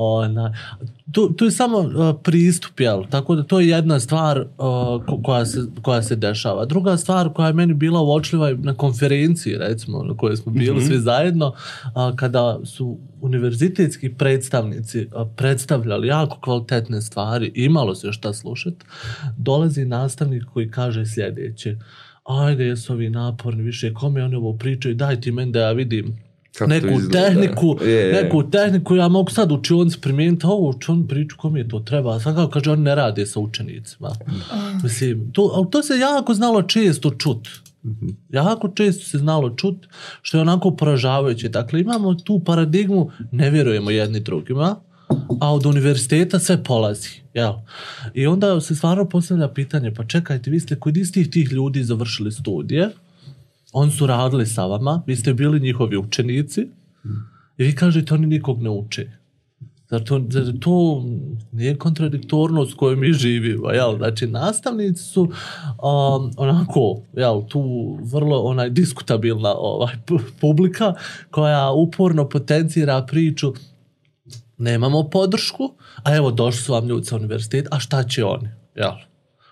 [0.00, 0.54] Ona,
[1.12, 3.04] tu, tu je samo uh, pristup, jel?
[3.10, 4.46] Tako da to je jedna stvar uh,
[5.06, 6.64] ko- koja, se, koja se dešava.
[6.64, 10.82] Druga stvar koja je meni bila uočljiva je na konferenciji, recimo, na kojoj smo bili
[10.82, 11.52] svi zajedno,
[11.94, 18.84] a, kada su univerzitetski predstavnici a, predstavljali jako kvalitetne stvari, imalo se šta slušati,
[19.36, 21.76] dolazi nastavnik koji kaže sljedeće,
[22.24, 26.27] ajde, jesu ovi naporni više, kome oni ovo pričaju, daj ti meni da ja vidim
[26.58, 27.10] Kako neku izgleda?
[27.26, 28.22] tehniku, Je, je.
[28.22, 32.20] neku tehniku, ja mogu sad učionici primijeniti ovo učon priču, kome je to treba.
[32.20, 34.10] Svakako kaže, oni ne rade sa učenicima.
[34.82, 37.48] Mislim, to, ali to se jako znalo često čut.
[38.30, 39.86] Jako često se znalo čut,
[40.22, 41.48] što je onako poražavajuće.
[41.48, 44.76] Dakle, imamo tu paradigmu, ne vjerujemo jedni drugima,
[45.40, 47.08] a od univerziteta sve polazi.
[47.34, 47.52] Jel?
[48.14, 52.32] I onda se stvarno postavlja pitanje, pa čekajte, vi ste kod istih tih ljudi završili
[52.32, 52.90] studije,
[53.72, 56.60] oni su radili sa vama, vi ste bili njihovi učenici
[57.58, 59.10] i vi kažete oni nikog ne uče.
[59.90, 61.04] Zar to, zar to
[61.52, 63.96] nije kontradiktorno s kojom mi živimo, jel?
[63.96, 67.62] Znači, nastavnici su um, onako, jel, tu
[68.02, 70.94] vrlo onaj diskutabilna ovaj, pu- publika
[71.30, 73.54] koja uporno potencira priču
[74.58, 78.92] nemamo podršku, a evo došli su vam ljudi sa univerziteta, a šta će oni, jel?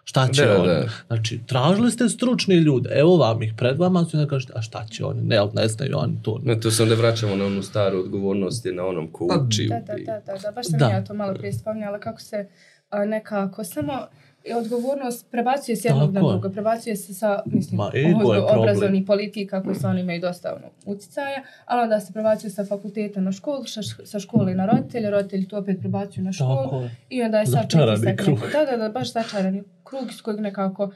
[0.09, 0.69] Šta će Da, oni?
[0.69, 0.89] da.
[1.07, 4.87] Znači, tražili ste stručni ljude, evo vam ih pred vama, su onda kažete, a šta
[4.91, 5.23] će oni?
[5.23, 6.41] Ne, ne znaju oni to.
[6.45, 9.67] Ne, tu se onda vraćamo na onu staru odgovornost je na onom ko uči.
[9.69, 10.89] Da, da, da, da, da, baš sam Da.
[10.89, 12.49] ja to malo prije spominjala kako se
[12.91, 13.93] a, nekako samo
[14.55, 17.81] odgovornost prebacuje s jednog na drugo, prebacuje se sa, mislim,
[18.61, 23.33] obrazovnih politika koji oni imaju dosta ono, uticaja, ali onda se prebacuje sa fakulteta na
[23.33, 27.39] školu, sa, sa škole na roditelje, roditelji to opet prebacuju na školu Tako i onda
[27.39, 30.91] je sad pritisak Da, da, da, baš začarani krug iz kojeg nekako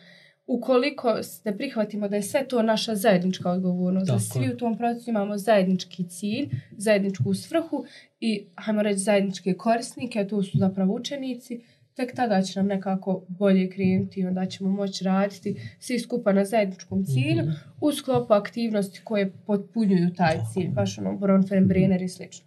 [0.46, 4.54] ukoliko se prihvatimo da je sve to naša zajednička odgovornost, da Tako svi je.
[4.54, 7.84] u tom procesu imamo zajednički cilj, zajedničku svrhu
[8.20, 11.64] i, hajmo reći, zajedničke korisnike, a to su zapravo učenici,
[12.00, 16.44] tek tada će nam nekako bolje krenuti i onda ćemo moći raditi svi skupa na
[16.44, 17.50] zajedničkom cilju Mhm.
[17.80, 22.46] u sklopu aktivnosti koje potpunjuju taj cilj, baš ono Bronfenbrenner i slično.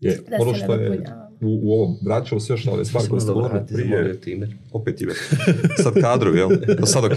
[0.00, 1.04] Je, Da ono što je
[1.40, 4.20] u, u ovom, vraćamo se još na ove stvari koje ste govorili prije.
[4.20, 4.56] Timer.
[4.72, 5.12] Opet ime.
[5.76, 6.48] Sad kadrovi, jel?
[6.80, 7.12] Da sad ok.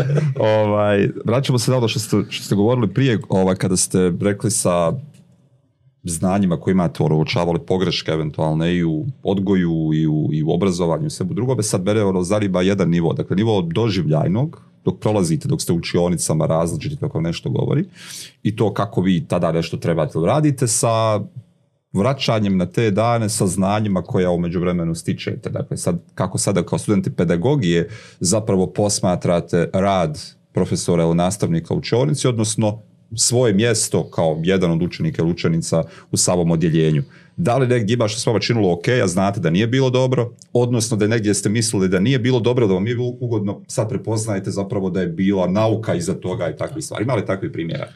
[0.56, 4.50] Ovaj, vraćamo se na ono što ste, što ste govorili prije, ovaj, kada ste rekli
[4.50, 4.92] sa
[6.04, 11.10] znanjima koje imate, uočavali pogreške eventualne i u odgoju i u, i u obrazovanju i
[11.10, 15.72] svemu drugome, sad bere ono zariba jedan nivo, dakle nivo doživljajnog, dok prolazite, dok ste
[15.72, 17.84] u učionicama različiti, dok vam nešto govori,
[18.42, 21.20] i to kako vi tada nešto trebate radite sa
[21.92, 25.50] vraćanjem na te dane sa znanjima koja u međuvremenu stičete.
[25.50, 27.88] Dakle, sad, kako sada kao studenti pedagogije
[28.20, 30.20] zapravo posmatrate rad
[30.52, 32.82] profesora ili nastavnika u učionici, odnosno
[33.16, 37.02] svoje mjesto kao jedan od učenika ili učenica u samom odjeljenju.
[37.36, 40.30] Da li negdje ima što se vama činilo ok, a znate da nije bilo dobro,
[40.52, 43.88] odnosno da negdje ste mislili da nije bilo dobro, da vam je bilo ugodno, sad
[43.88, 47.04] prepoznajete zapravo da je bila nauka iza toga i takvih stvari.
[47.04, 47.88] Ima li takvih primjera?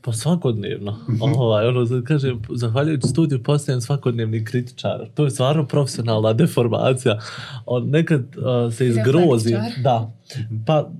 [0.00, 0.98] Pa svakodnevno.
[1.20, 5.08] Ovaj, ono, kažem, zahvaljujući studiju postajem svakodnevni kritičar.
[5.14, 7.18] To je stvarno profesionalna deformacija.
[7.66, 9.56] On nekad uh, se izgrozi.
[9.82, 10.12] Da.
[10.66, 10.90] Pa,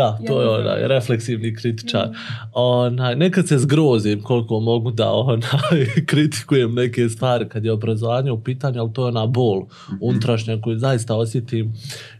[0.00, 2.08] da, to je onaj refleksivni kritičar.
[2.52, 8.42] Onaj, nekad se zgrozim koliko mogu da onaj, kritikujem neke stvari kad je obrazovanje u
[8.42, 9.66] pitanju, ali to je ona bol
[10.00, 11.72] unutrašnja koju zaista osjetim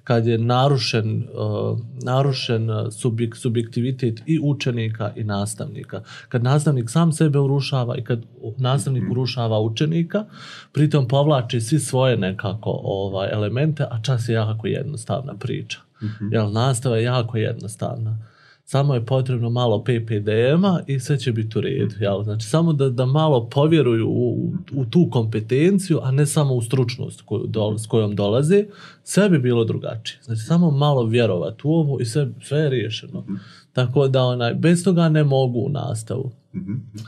[0.05, 6.03] kad je narušen, uh, narušen subjek, subjektivitet i učenika i nastavnika.
[6.29, 8.23] Kad nastavnik sam sebe urušava i kad
[8.59, 10.25] nastavnik urušava učenika,
[10.73, 15.90] pritom povlači svi svoje nekako ovaj, elemente, a čas je jako jednostavna priča.
[16.31, 18.19] Jel, nastava je jako jednostavna.
[18.65, 21.95] Samo je potrebno malo PPDM-a i sve će biti u redu.
[22.01, 22.23] Jel?
[22.23, 27.23] Znači, samo da, da malo povjeruju u, u tu kompetenciju, a ne samo u stručnost
[27.23, 28.65] koju dol, s kojom dolaze,
[29.05, 30.23] sve bi bilo drugačije.
[30.23, 33.25] Znači, samo malo vjerovati u ovo i sve, sve je riješeno.
[33.73, 36.31] Tako da, onaj, bez toga ne mogu u nastavu.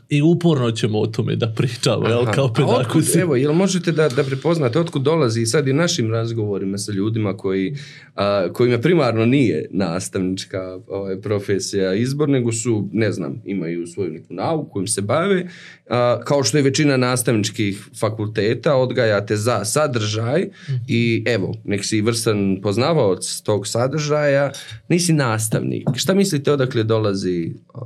[0.09, 3.19] I uporno ćemo o tome da pričamo, jel, kao pedagozi.
[3.19, 7.77] evo, jel možete da, da prepoznate otkud dolazi sad i našim razgovorima sa ljudima koji,
[8.15, 14.35] a, kojima primarno nije nastavnička ovaj, profesija izbor, nego su, ne znam, imaju svoju neku
[14.35, 15.49] nauku kojim se bave,
[15.89, 20.49] a, kao što je većina nastavničkih fakulteta, odgajate za sadržaj
[20.89, 24.53] i evo, nek si vrsan poznavaoc tog sadržaja,
[24.89, 25.89] nisi nastavnik.
[25.95, 27.79] Šta mislite odakle dolazi a,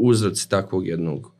[0.00, 1.32] uzroci takvog jednog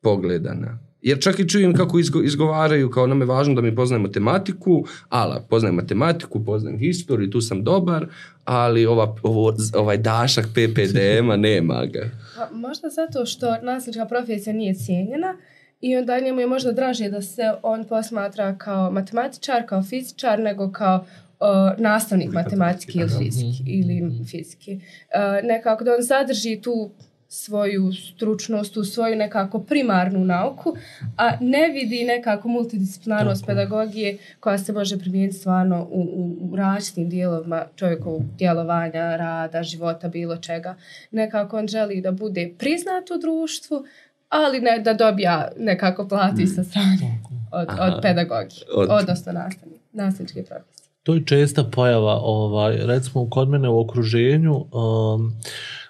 [0.00, 3.76] pogleda na jer čak i čujem kako izgo, izgovaraju kao nam je važno da mi
[3.76, 8.06] poznajem matematiku, ala, poznajem matematiku, poznajem historiju, tu sam dobar,
[8.44, 12.10] ali ova, ovo, ovaj dašak PPDM-a nema ga.
[12.36, 15.36] Pa, možda zato što nastavnička profesija nije cijenjena
[15.80, 20.72] i onda njemu je možda draže da se on posmatra kao matematičar, kao fizičar, nego
[20.72, 21.04] kao
[21.40, 23.62] o, nastavnik matematike ili fizike.
[23.66, 24.70] Ili fizike.
[24.70, 26.90] E, nekako da on zadrži tu
[27.34, 30.76] svoju stručnost, tu svoju nekako primarnu nauku,
[31.16, 37.08] a ne vidi nekako multidisciplinarnost pedagogije koja se može primijeniti stvarno u, u, u različitim
[37.08, 40.74] dijelovima čovjekovog djelovanja, rada, života, bilo čega.
[41.10, 43.84] Nekako on želi da bude priznat u društvu,
[44.28, 47.20] ali ne da dobija nekako plati sa strane
[47.52, 50.82] od, od pedagogije, Od- odnosno nastavni, nastavničke profesije.
[51.02, 55.32] To je česta pojava, ovaj, recimo kod mene u okruženju um,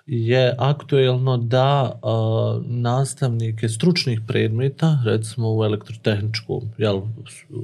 [0.07, 7.01] je aktuelno da uh, nastavnike stručnih predmeta, recimo u elektrotehničkom jel,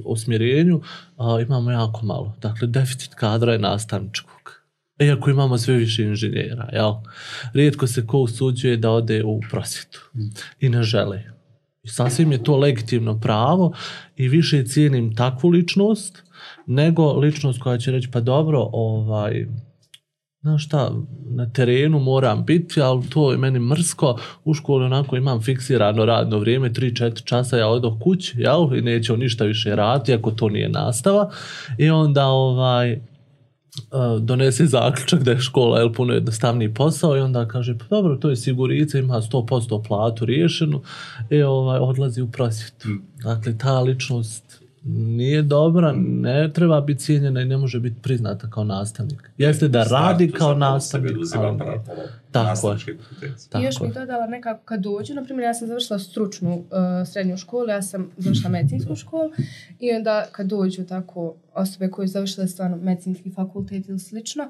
[0.05, 0.81] usmjerenju,
[1.17, 2.35] uh, imamo jako malo.
[2.41, 4.61] Dakle, deficit kadra je nastavničkog.
[4.99, 6.93] Iako imamo sve više inženjera, jel?
[7.53, 9.99] Rijetko se ko usuđuje da ode u prosvjetu
[10.59, 11.23] i ne žele.
[11.85, 13.73] Sasvim je to legitimno pravo
[14.17, 16.23] i više cijenim takvu ličnost
[16.65, 19.47] nego ličnost koja će reći pa dobro, ovaj,
[20.41, 20.91] znaš šta,
[21.29, 26.39] na terenu moram biti, ali to je meni mrsko, u školi onako imam fiksirano radno
[26.39, 30.69] vrijeme, 3-4 časa ja odoh kući, jel, i neću ništa više raditi, ako to nije
[30.69, 31.31] nastava,
[31.77, 37.47] i onda ovaj, uh, donese zaključak da je škola jel, puno jednostavniji posao i onda
[37.47, 40.81] kaže, pa dobro, to je sigurica, ima 100% platu riješenu.
[41.29, 42.87] I ovaj, odlazi u prosvjetu.
[43.23, 48.63] Dakle, ta ličnost nije dobra, ne treba biti cijenjena i ne može biti priznata kao
[48.63, 49.31] nastavnik.
[49.37, 51.27] Jeste da radi kao nastavnik, ali
[52.31, 52.97] Tako je.
[53.61, 56.67] I još bih dodala nekako kad dođu, na primjer ja sam završila stručnu uh,
[57.11, 59.31] srednju školu, ja sam završila medicinsku školu
[59.79, 64.43] i onda kad dođu tako osobe koje su završile stvarno medicinski fakultet ili slično,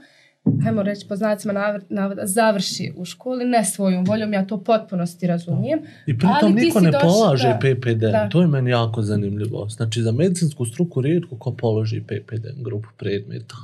[0.64, 4.64] hajmo reći po znacima nav- navoda, završi u školi, ne svojom voljom, ja to u
[4.64, 5.80] potpunosti razumijem.
[6.06, 7.60] I pritom niko ne polaže da.
[7.60, 8.00] PPD.
[8.00, 8.30] Da.
[8.30, 9.70] To je meni jako zanimljivo.
[9.70, 13.56] Znači, za medicinsku struku rijetko ko položi PPD, grupu predmeta.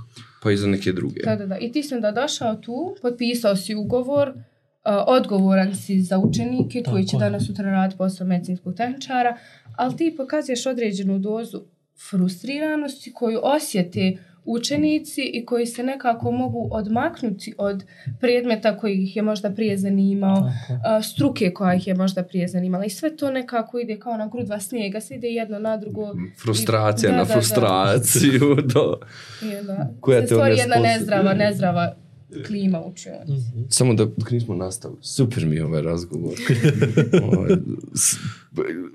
[0.43, 1.21] Pa i za neke druge.
[1.25, 1.57] Da, da, da.
[1.57, 4.33] I ti si onda došao tu, potpisao si ugovor,
[5.07, 7.19] odgovoran si za učenike koji će je.
[7.19, 9.37] danas sutra raditi posao medicinskog tehničara,
[9.75, 11.61] ali ti pokazuješ određenu dozu
[12.09, 17.83] frustriranosti koju osjete učenici i koji se nekako mogu odmaknuti od
[18.19, 21.03] predmeta koji ih je možda prije zanimao, je.
[21.03, 24.59] struke koja ih je možda prije zanimala i sve to nekako ide kao na grudva
[24.59, 26.13] snijega, sve ide jedno na drugo.
[26.41, 27.33] Frustracija Da, na da, da.
[27.33, 28.55] frustraciju.
[28.73, 28.99] Do...
[29.43, 31.95] I onda Koja se te stvori jedna nezdrava, nezdrava
[32.47, 33.47] klima u učionici.
[33.69, 34.99] Samo da dok nismo nastavili.
[35.03, 36.33] Super mi je ovaj razgovor.
[37.23, 37.49] Ovaj,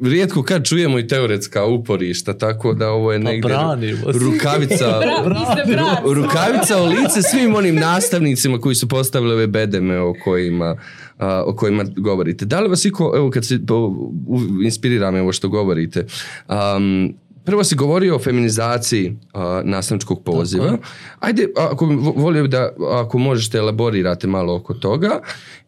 [0.03, 4.19] Rijetko kad čujemo i teoretska uporišta, tako da ovo je Pa negdje se.
[4.19, 6.15] rukavica, braci.
[6.15, 10.77] rukavica u lice svim onim nastavnicima koji su postavili ove bedeme o kojima,
[11.19, 12.45] a, o kojima govorite.
[12.45, 13.59] Da li vas iko, evo kad se
[14.65, 16.07] inspirira me ovo što govorite,
[16.49, 17.15] um,
[17.51, 20.79] Prvo si govorio o feminizaciji a, nastavničkog poziva.
[21.21, 25.21] Ajde, ako vo- volio bi da ako možete elaborirate malo oko toga.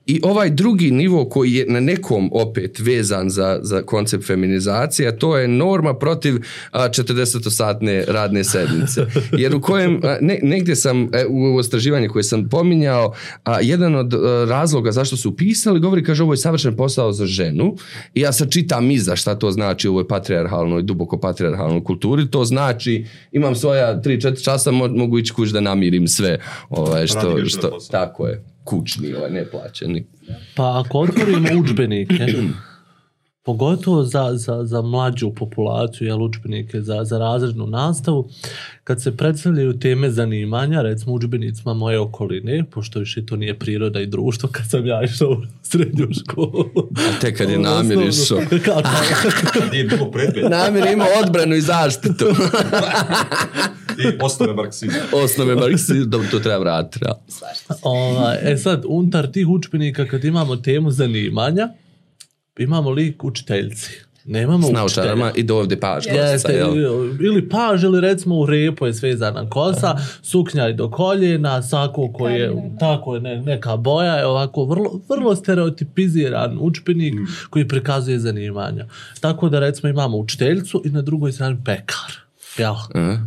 [0.07, 5.17] I ovaj drugi nivo koji je na nekom opet vezan za, za koncept feminizacije, a
[5.17, 9.07] to je norma protiv a, 40-satne radne sedmice.
[9.39, 13.13] Jer u kojem, ne, negdje sam, e, u istraživanju koje sam pominjao,
[13.45, 17.27] a, jedan od a, razloga zašto su upisali, govori, kaže, ovo je savršen posao za
[17.27, 17.77] ženu.
[18.15, 22.31] I ja sad čitam iza šta to znači u ovoj patrijarhalnoj, duboko patrijarhalnoj kulturi.
[22.31, 26.39] To znači, imam svoja 3-4 časa, mo- mogu ići kuć da namirim sve.
[26.71, 27.91] Ovaj, što, što, posao.
[27.91, 30.07] tako je, kućni, ovaj, neplaćeni.
[30.57, 32.27] Pa ako otvorimo udžbenike,
[33.45, 38.29] pogotovo za, za, za mlađu populaciju, jel, udžbenike za, za razrednu nastavu,
[38.85, 44.07] kad se predstavljaju teme zanimanja, recimo udžbenicima moje okoline, pošto više to nije priroda i
[44.07, 46.71] društvo, kad sam ja išao u srednju školu.
[46.97, 48.39] A te kad je namir išao.
[48.65, 48.89] Kako?
[49.73, 50.51] Nije bilo predmet.
[50.51, 52.25] Namir ima odbranu i zaštitu.
[53.99, 54.99] I osnove marksizma.
[55.13, 57.05] Osnove marksizma, to treba vratiti.
[57.05, 57.15] Ja.
[57.83, 61.69] Ovaj, e sad, unutar tih učbenika kad imamo temu zanimanja,
[62.59, 63.91] imamo lik učiteljci.
[64.25, 66.13] Nemamo S naučarama i do ovdje pažnja.
[66.13, 66.65] Jeste,
[67.21, 72.35] ili, paž, ili recimo u repu je svezana kosa, suknja je do koljena, sako koji
[72.35, 77.15] je, tako je, ne, neka boja je ovako vrlo, vrlo stereotipiziran učbenik
[77.51, 78.87] koji prikazuje zanimanja.
[79.21, 82.23] Tako da recimo imamo učiteljcu i na drugoj strani pekar.
[82.59, 82.75] Jel?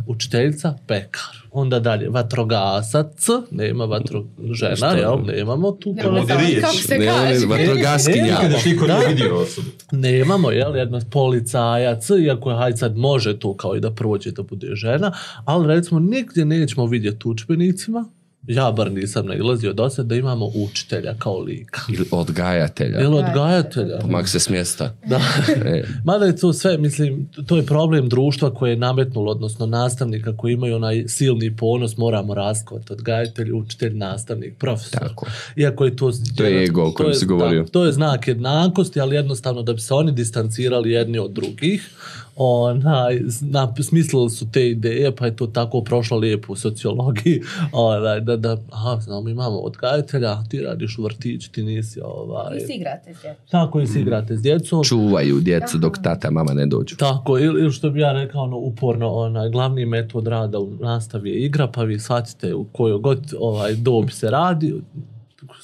[0.06, 1.22] Učiteljica, pekar.
[1.50, 4.24] Onda dalje, vatrogasac, nema vatro...
[4.52, 4.90] žena, Šta?
[4.90, 5.16] jel?
[5.26, 6.60] Nemamo tu Nema Ovdje samo riječ.
[6.60, 7.46] kako se Ne, kaže.
[7.46, 8.38] vatrogaskinja.
[8.66, 9.66] Nikada vidio osobu.
[9.92, 14.42] Nemamo, jel, jedno policajac, iako je hajde sad može to kao i da prođe da
[14.42, 15.12] bude žena,
[15.44, 18.04] ali recimo nigdje nećemo vidjeti učbenicima,
[18.48, 21.80] ja bar nisam nailazio do sad da imamo učitelja kao lika.
[21.88, 23.00] Ili odgajatelja.
[23.00, 23.98] Ili odgajatelja.
[23.98, 24.94] Pomak se s mjesta.
[25.06, 25.20] Da.
[25.66, 30.36] E, Mada je to sve, mislim, to je problem društva koje je nametnulo, odnosno nastavnika
[30.36, 35.00] koji imaju onaj silni ponos, moramo raskovati odgajatelj, učitelj, nastavnik, profesor.
[35.00, 35.26] Tako.
[35.56, 36.12] Iako je to...
[36.36, 37.62] To je ego o kojem si govorio.
[37.62, 41.90] da, to je znak jednakosti, ali jednostavno da bi se oni distancirali jedni od drugih,
[42.36, 48.20] onaj, na, smislili su te ideje, pa je to tako prošlo lijepo u sociologiji, onaj,
[48.20, 52.72] da, da, aha, znamo, imamo odgajatelja, ti radiš u vrtiću, ti nisi, ovaj, Vi si
[52.74, 53.46] igrate s djecom.
[53.50, 56.96] tako i si igrate s djecom, čuvaju djecu dok tata, mama ne dođu.
[56.96, 61.30] tako, ili, ili što bi ja rekao, ono, uporno, onaj, glavni metod rada u nastavi
[61.30, 64.74] je igra, pa vi shvatite u kojoj god ovaj, dobi se radi,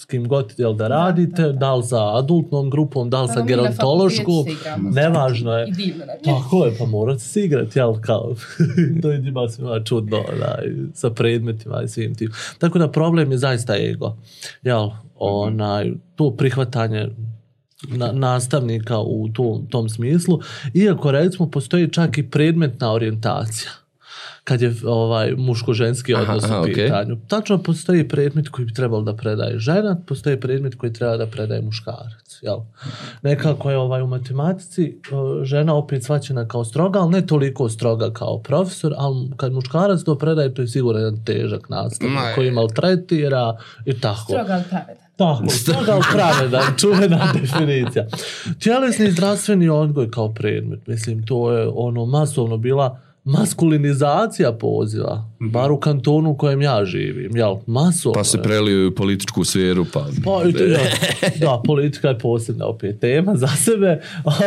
[0.02, 1.84] s kim god jel, da radite, da, li
[2.18, 4.90] adultnom grupom, da li sa Evo, mi na gerontološkom, fakultetu se igramo.
[4.90, 5.68] nevažno je.
[5.68, 6.04] I divno.
[6.24, 8.34] Tako je, pa morate se igrati, jel, kao,
[9.02, 12.32] to je njima svima čudno, onaj, sa predmetima i svim tim.
[12.58, 14.16] Tako da problem je zaista ego,
[14.62, 17.08] jel, onaj, to prihvatanje
[17.88, 20.40] na, nastavnika u tom, tom smislu,
[20.74, 23.70] iako recimo postoji čak i predmetna orijentacija.
[24.44, 27.16] Kad je ovaj muško-ženski odnos aha, u pitanju.
[27.28, 31.62] Tačno postoji predmet koji bi trebalo da predaje žena, postoji predmet koji treba da predaje
[31.62, 32.38] muškarac.
[32.42, 32.58] Jel?
[33.22, 35.00] Nekako je ovaj, u matematici
[35.42, 40.18] žena opet svaćena kao stroga, ali ne toliko stroga kao profesor, ali kad muškarac to
[40.18, 44.32] predaje, to je sigurno jedan težak nastavnik koji maltretira i tako.
[44.32, 45.02] Stroga ali pravedan.
[45.16, 48.06] Tako, stroga ali pravedan, čuvena definicija.
[48.62, 55.72] Tjelesni i zdravstveni odgoj kao predmet, mislim, to je ono masovno bila maskulinizacija poziva, bar
[55.72, 58.14] u kantonu u kojem ja živim, jel, masovno.
[58.14, 58.42] Pa se je.
[58.42, 60.00] preliju u političku sferu, pa...
[60.24, 60.78] Pa, i to- da,
[61.40, 64.00] da, politika je posebna opet tema za sebe.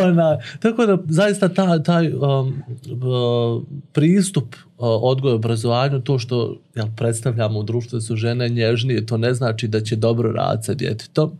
[0.03, 3.63] Ona, tako da zaista ta, taj um, uh,
[3.93, 9.05] pristup uh, odgoju i obrazovanju, to što jel, predstavljamo u društvu da su žene nježnije,
[9.05, 11.31] to ne znači da će dobro raditi sa djetetom,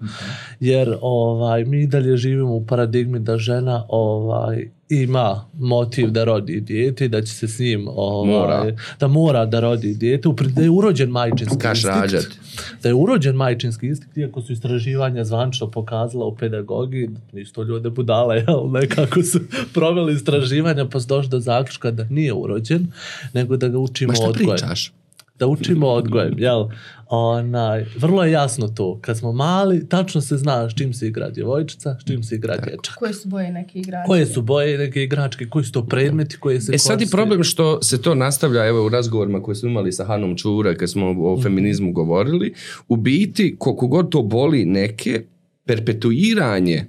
[0.59, 6.61] jer ovaj, mi i dalje živimo u paradigmi da žena ovaj, ima motiv da rodi
[6.61, 8.75] dijete da će se s njim ovaj, Mora.
[8.99, 12.39] da mora da rodi dijete, da je urođen majčinski Kaš instinkt
[12.83, 17.89] da je urođen majčinski instinkt, iako su istraživanja zvančno pokazala u pedagogiji, nisu to ljude
[17.89, 19.39] budale, jel, nekako su
[19.73, 22.87] proveli istraživanja pa su došli do zaključka da nije urođen,
[23.33, 24.49] nego da ga učimo Ma šta odgojem.
[24.49, 24.91] pričaš?
[25.39, 26.65] Da učimo odgojem, jel?
[27.07, 28.99] Onaj, vrlo je jasno to.
[29.01, 32.57] Kad smo mali, tačno se zna s čim se igra djevojčica, s čim se igra
[32.57, 32.95] dječak.
[32.95, 34.07] Koje su boje neki igrači?
[34.07, 37.43] Koje su boje neke igračke, koji su to predmeti koje se E sad je problem
[37.43, 41.15] što se to nastavlja evo u razgovorima koje smo imali sa Hanom Čura kad smo
[41.19, 42.53] o feminizmu govorili.
[42.87, 45.25] U biti, koliko god to boli neke,
[45.65, 46.85] perpetuiranje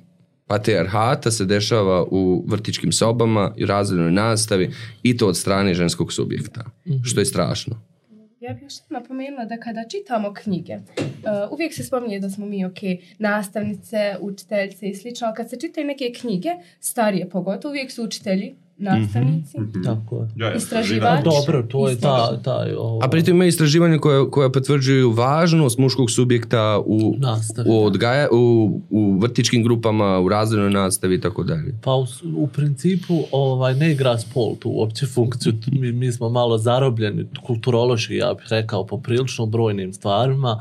[0.46, 4.70] patrijarhata se dešava u vrtičkim sobama i razrednoj nastavi
[5.02, 6.64] i to od strane ženskog subjekta,
[7.04, 7.95] što je strašno.
[8.40, 12.64] Ja bih još napomenula da kada čitamo knjige, uh, uvijek se spominje da smo mi,
[12.64, 12.78] ok,
[13.18, 18.54] nastavnice, učiteljice i slično, ali kad se čitaju neke knjige, starije pogotovo, uvijek su učitelji,
[18.78, 20.28] nastavnici, Tako je.
[20.36, 21.24] Ja, ja, Istraživač.
[21.24, 22.72] Dobro, to je ta, taj...
[22.72, 28.28] ovaj, A pritom ima istraživanja koja, koja potvrđuju važnost muškog subjekta u, Nastavi, u, odgaja,
[28.32, 31.74] u, u vrtičkim grupama, u razrednoj nastavi i tako dalje.
[31.82, 32.06] Pa u,
[32.36, 35.52] u principu ovaj, ne igra spol tu uopće funkciju.
[35.72, 40.60] Mi, mi smo malo zarobljeni kulturološki, ja bih rekao, poprilično brojnim stvarima.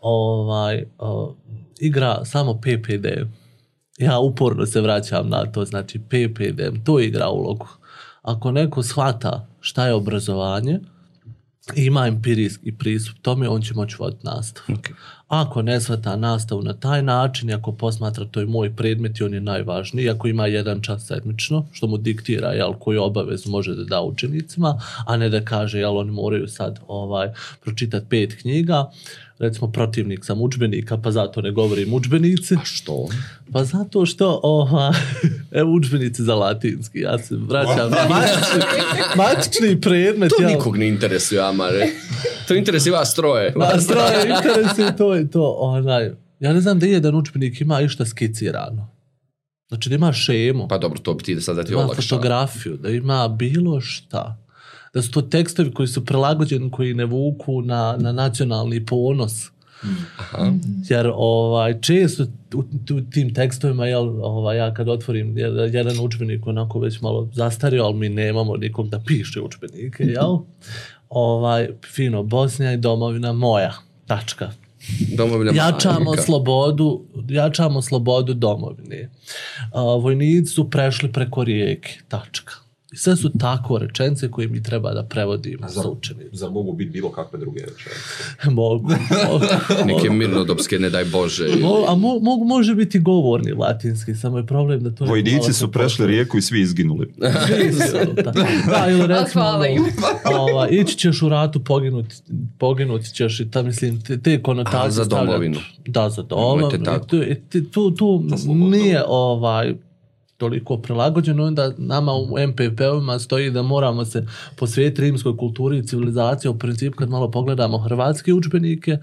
[0.00, 1.34] Ovaj, o,
[1.80, 3.06] igra samo PPD.
[3.98, 7.68] Ja uporno se vraćam na to, znači PPD, to igra ulogu.
[8.22, 10.80] Ako neko shvata šta je obrazovanje,
[11.74, 14.78] ima empirijski pristup tome, on će moći voditi nastavu.
[14.78, 14.92] Okay.
[15.28, 19.24] Ako ne shvata nastavu na taj način, i ako posmatra to je moj predmet i
[19.24, 23.74] on je najvažniji, ako ima jedan čas sedmično, što mu diktira jel, koju obavezu može
[23.74, 28.90] da da učenicima, a ne da kaže jel, oni moraju sad ovaj, pročitati pet knjiga,
[29.42, 32.54] recimo protivnik sam udžbenika, pa zato ne govorim udžbenici.
[32.54, 33.08] A što?
[33.52, 34.94] Pa zato što, ova,
[35.60, 38.62] evo udžbenici za latinski, ja se vraćam na matični,
[39.16, 40.32] matični predmet.
[40.36, 40.50] To jel.
[40.50, 41.88] nikog ne interesuje, Amare.
[42.48, 43.52] To interesuje vas troje.
[43.56, 45.56] Ma, stroje interesi, to je to.
[45.58, 48.88] Onaj, ja ne znam da jedan učbenik ima išta skicirano.
[49.68, 51.84] Znači da ima šemu, Pa dobro, to bi ti da sad da ti da ima
[51.84, 52.02] olakša.
[52.02, 54.41] fotografiju, da ima bilo šta.
[54.94, 59.32] Da su to tekstovi koji su prilagođeni, koji ne vuku na, na nacionalni ponos.
[60.18, 60.52] Aha.
[60.88, 62.58] Jer ovaj, često u,
[62.94, 65.38] u tim tekstovima, jel, ovaj, ja kad otvorim
[65.72, 70.38] jedan, učbenik onako već malo zastario, ali mi nemamo nikog da piše učbenike, jel?
[71.08, 73.72] Ovaj, fino, Bosnija i domovina moja,
[74.06, 74.50] tačka.
[75.16, 76.22] Domovina Jačamo majka.
[76.22, 79.10] slobodu, jačamo slobodu domovine.
[79.72, 82.61] A, vojnici su prešli preko rijeke, tačka.
[82.92, 86.30] I sve su tako rečence koje mi treba da prevodimo učenicima.
[86.32, 88.50] zar mogu biti bilo kakve druge rečenice?
[88.50, 88.88] Mogu,
[89.28, 89.44] mogu.
[89.86, 91.44] Neke mirnodopske, ne daj Bože.
[91.44, 95.04] Mo- a mo, mogu, može biti govorni latinski, samo je problem da to...
[95.04, 97.12] Vojnici su prešli rijeku i svi izginuli.
[98.24, 98.32] da,
[98.70, 99.82] da, ili recimo, hvala ono, im.
[100.24, 102.16] ova, ići ćeš u ratu, poginuti,
[102.58, 105.58] poginuti ćeš i ta, mislim, te, te konotacije A, za domovinu.
[105.86, 106.84] Da, za domovinu.
[107.06, 107.22] Tu,
[107.72, 109.74] tu, tu Za nije ovaj,
[110.42, 114.26] toliko prilagođeno, onda nama u MPP-ovima stoji da moramo se
[114.56, 116.50] posvetiti rimskoj kulturi i civilizaciji.
[116.50, 118.98] U principu, kad malo pogledamo hrvatske učbenike,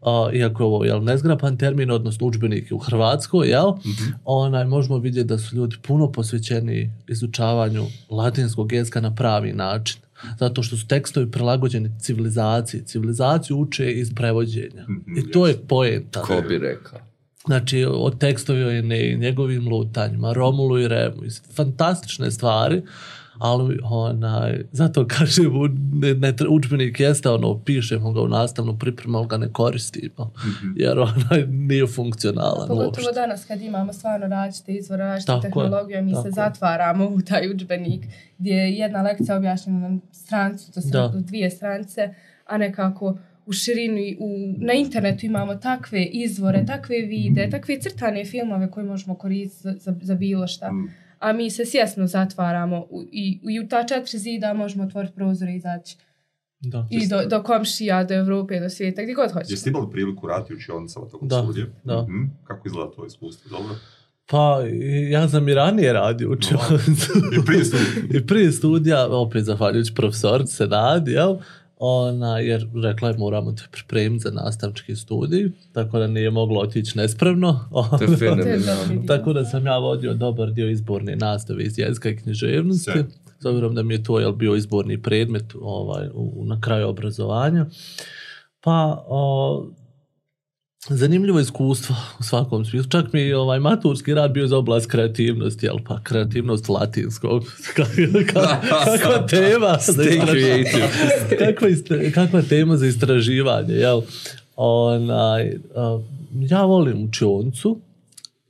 [0.00, 3.72] Uh, iako je ovo jel, nezgrapan termin, odnosno učbenike u Hrvatskoj, jel,
[4.24, 10.00] onaj, možemo vidjeti da su ljudi puno posvećeni izučavanju latinskog jezika na pravi način.
[10.38, 12.84] Zato što su tekstovi prilagođeni civilizaciji.
[12.84, 14.86] Civilizaciju uče iz prevođenja.
[15.18, 16.22] I to je poenta.
[16.22, 17.13] Ko bi rekao?
[17.46, 21.22] Znači, od tekstovi o Eneji, njegovim lutanjima, Romulu i Remu,
[21.52, 22.82] fantastične stvari,
[23.34, 29.18] ali onaj, zato kažem, u- ne, ne, udžbenik jeste ono, pišemo ga u nastavnu pripremu,
[29.18, 30.32] ali ga ne koristimo,
[30.76, 33.12] jer onaj nije funkcionalan Pogotovo uopšte.
[33.14, 36.32] danas kad imamo stvarno različite izvore, različite tehnologije, mi tako se je.
[36.32, 38.04] zatvaramo u taj udžbenik
[38.38, 41.12] gdje je jedna lekcija objašnjena na strancu, to su Da.
[41.16, 42.14] dvije stranice,
[42.46, 48.70] a nekako u širini, u, na internetu imamo takve izvore, takve vide, takve crtane filmove
[48.70, 50.70] koje možemo koristiti za, za, za bilo šta.
[51.18, 55.48] A mi se svjesno zatvaramo u, i, i u ta četiri zida možemo otvoriti prozor
[55.48, 55.96] i izaći
[56.60, 56.86] Da.
[56.90, 59.50] i do, do komšija, do Evrope, do svijeta, gdje god hoćemo.
[59.50, 61.66] Jeste imali priliku raditi u učionicama tokom Da, studija?
[61.84, 62.02] da.
[62.02, 62.24] Mhm.
[62.44, 63.58] Kako izgleda to iskustvo?
[63.58, 63.74] Dobro.
[64.26, 64.60] Pa,
[65.10, 66.34] ja sam i ranije radio u.
[66.34, 68.04] I prije studija.
[68.20, 71.36] I prije studija, opet zahvaljujući profesorici Senadi, jel?
[71.78, 76.98] Ona, jer rekla je moramo te pripremiti za nastavnički studij, tako da nije moglo otići
[76.98, 77.60] nespremno.
[79.08, 82.90] Tako da sam ja vodio dobar dio izborne nastave iz jezika i književnosti.
[83.40, 87.66] S obzirom da mi je to jel, bio izborni predmet ovaj, u, na kraju obrazovanja.
[88.60, 89.66] Pa, o,
[90.88, 92.90] zanimljivo iskustvo u svakom smislu.
[92.90, 97.44] Čak mi je ovaj maturski rad bio za oblast kreativnosti, jel pa kreativnost latinskog.
[97.76, 98.60] Kakva-
[99.02, 100.04] Kakva tema za
[101.38, 104.02] kakva, istra- kakva tema za istraživanje, jel?
[104.56, 106.00] Onaj, a,
[106.32, 107.78] ja volim učioncu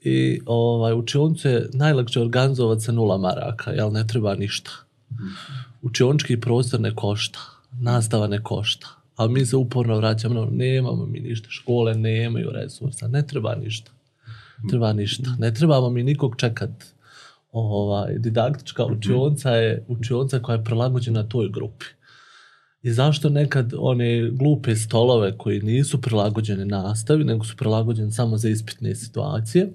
[0.02, 3.92] i ovaj, učioncu je najlakše organizovati sa nula maraka, jel?
[3.92, 4.70] Ne treba ništa.
[5.82, 7.38] Učionički prostor ne košta,
[7.80, 8.86] nastava ne košta.
[9.16, 13.90] A mi se uporno vraćamo, no, nemamo mi ništa, škole nemaju resursa, ne treba ništa.
[14.70, 15.36] Treba ništa.
[15.38, 16.70] Ne trebamo mi nikog čekat.
[17.52, 21.86] Ovaj, didaktička učionica je učionica koja je prilagođena toj grupi.
[22.82, 28.48] I zašto nekad one glupe stolove koji nisu prilagođene nastavi, nego su prilagođene samo za
[28.48, 29.68] ispitne situacije,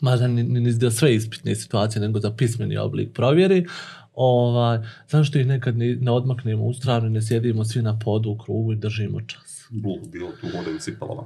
[0.00, 3.66] mada ni, ni, ni za sve ispitne situacije, nego za pismeni oblik provjeri,
[4.14, 8.30] ovaj, zašto ih nekad ni, ne odmaknemo u stranu i ne sjedimo svi na podu
[8.30, 9.66] u krugu i držimo čas.
[9.70, 11.22] Bluh bilo tu onda u cipalama.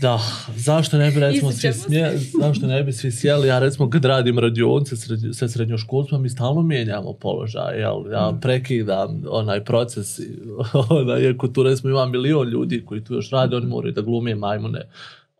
[0.00, 0.20] Da,
[0.56, 2.12] zašto ne bi recimo svi smje,
[2.42, 4.96] zašto ne bi svi sjeli, ja recimo kad radim radionice
[5.32, 10.20] sa srednjoškolstvom mi stalno mijenjamo položaj, jel, ja prekidam onaj proces,
[10.90, 14.34] onaj, iako tu recimo ima milion ljudi koji tu još rade, oni moraju da glume
[14.34, 14.82] majmune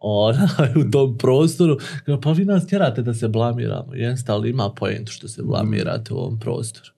[0.04, 4.70] onaj, u tom prostoru, Kao, pa vi nas tjerate da se blamiramo, jeste, ali ima
[4.70, 6.90] pojentu što se blamirate u ovom prostoru.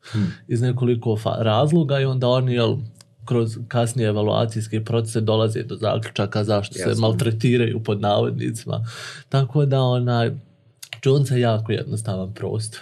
[0.48, 2.76] Iz nekoliko fa- razloga i onda oni, jel,
[3.24, 7.00] kroz kasnije evaluacijske procese dolaze do zaključaka zašto se Jasno.
[7.00, 8.86] maltretiraju pod navodnicima.
[9.28, 10.30] Tako da onaj
[11.04, 12.80] Jones je jako jednostavan prostor.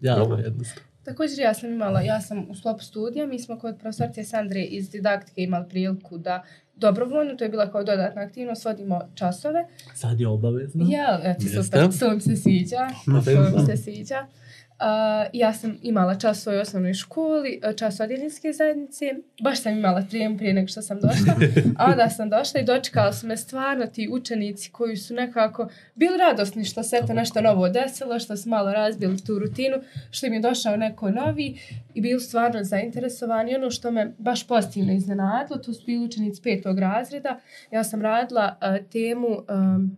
[0.00, 0.36] Jako dobro.
[0.36, 0.92] jednostavan.
[1.04, 4.90] Također ja sam imala, ja sam u sklopu studija, mi smo kod profesorice Sandre iz
[4.90, 6.42] didaktike imali priliku da
[6.76, 9.66] dobrovoljno, to je bila kao dodatna aktivnost, vodimo časove.
[9.94, 10.86] Sad je obavezno.
[10.88, 13.58] Ja, eto, super, to mi se sviđa, to Obavezno.
[13.60, 14.26] mi se sviđa.
[15.32, 19.04] Ja sam imala čas u svojoj osnovnoj školi, uh, čas odjeljenske zajednice,
[19.42, 21.34] baš sam imala prijem prije nego što sam došla,
[21.78, 26.18] a onda sam došla i dočekala su me stvarno ti učenici koji su nekako bili
[26.18, 29.76] radosni što se eto nešto novo desilo, što su malo razbili tu rutinu,
[30.10, 31.58] što im je došao neko novi
[31.94, 33.56] i bili stvarno zainteresovani.
[33.56, 38.56] Ono što me baš pozitivno iznenadilo, to su bili učenici petog razreda, ja sam radila
[38.60, 39.96] uh, temu um,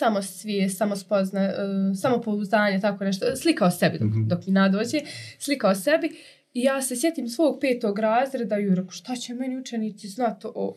[0.00, 5.00] samosvijest, samospozna, uh, samopouzdanje, tako nešto, slika o sebi dok, dok mi nadođe,
[5.38, 6.10] slika o sebi.
[6.54, 10.76] I ja se sjetim svog petog razreda i rekao, šta će meni učenici znati o,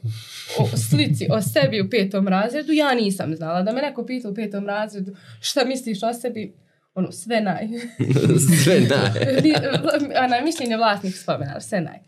[0.60, 2.74] o slici, o sebi u petom razredu?
[2.74, 3.62] Ja nisam znala.
[3.62, 6.54] Da me neko pita u petom razredu, šta misliš o sebi?
[6.96, 7.68] Ono, sve naj.
[8.64, 9.12] Sve naj.
[10.26, 12.00] Ona, mišljenje vlasnik spomena, sve naj.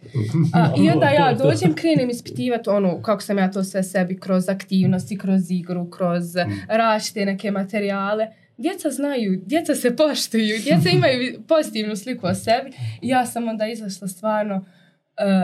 [0.54, 4.50] A, I onda ja dođem, krenem ispitivati ono kako sam ja to sve sebi kroz
[4.50, 6.24] aktivnosti, kroz igru, kroz
[6.68, 8.28] različite neke materijale.
[8.58, 12.72] Djeca znaju, djeca se poštuju, djeca imaju pozitivnu sliku o sebi
[13.02, 14.66] i ja sam onda izašla stvarno uh,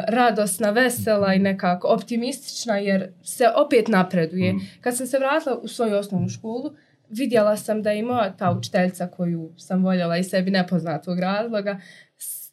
[0.08, 4.56] radosna, vesela i nekako optimistična jer se opet napreduje.
[4.82, 6.72] Kad sam se vratila u svoju osnovnu školu,
[7.12, 11.80] vidjela sam da je moja ta učiteljica koju sam voljela iz sebi nepoznatog razloga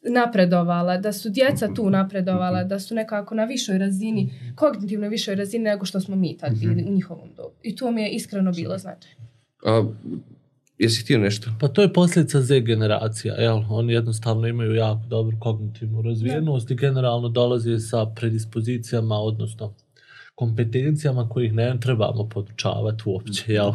[0.01, 5.63] napredovala, da su djeca tu napredovala, da su nekako na višoj razini, kognitivno višoj razini
[5.63, 7.55] nego što smo mi tad bili u njihovom dobu.
[7.63, 9.25] I to mi je iskreno bilo značajno.
[9.65, 9.83] A,
[10.77, 11.51] jesi htio nešto?
[11.59, 13.61] Pa to je posljedica Z generacija, jel?
[13.69, 19.73] Oni jednostavno imaju jako dobru kognitivnu razvijenost i generalno dolaze sa predispozicijama, odnosno
[20.35, 23.71] kompetencijama kojih ne trebamo podučavati uopće, jel?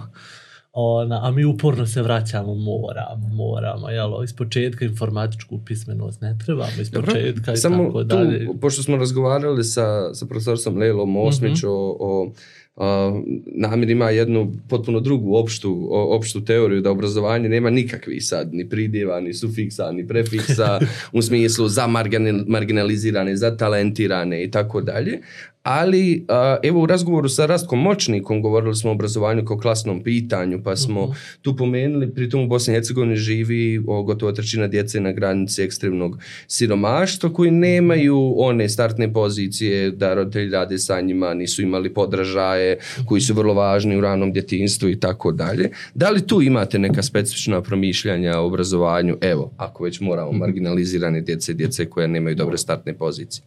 [0.76, 4.24] Ona, a mi uporno se vraćamo, moramo, moramo, jel?
[4.24, 8.48] Iz početka informatičku pismenost ne trebamo, iz početka i Samo tako tu, dalje.
[8.60, 11.70] pošto smo razgovarali sa, sa profesorsom Lejlom Osmić o,
[12.00, 12.32] o
[12.76, 18.68] a, Namir ima jednu potpuno drugu opštu, opštu teoriju da obrazovanje nema nikakvih sad, ni
[18.68, 20.80] pridjeva, ni sufiksa, ni prefiksa,
[21.12, 25.20] u smislu za marginal- marginalizirane, za talentirane i tako dalje.
[25.64, 26.26] Ali,
[26.62, 31.14] evo u razgovoru sa Rastkom Močnikom govorili smo o obrazovanju kao klasnom pitanju, pa smo
[31.42, 37.32] tu pomenuli, pritom u Bosni i Hercegovini živi gotovo trećina djece na granici ekstremnog siromaštva
[37.32, 43.34] koji nemaju one startne pozicije da roditelji rade sa njima, nisu imali podražaje koji su
[43.34, 45.70] vrlo važni u ranom djetinstvu i tako dalje.
[45.94, 51.52] Da li tu imate neka specifična promišljanja o obrazovanju, evo, ako već moramo marginalizirane djece,
[51.52, 53.44] djece koje nemaju dobre startne pozicije?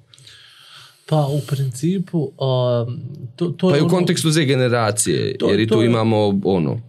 [1.09, 2.99] Pa u principu, um,
[3.35, 6.39] to, to Pa je i u ono- kontekstu Z generacije, To- jer i tu imamo
[6.45, 6.79] ono,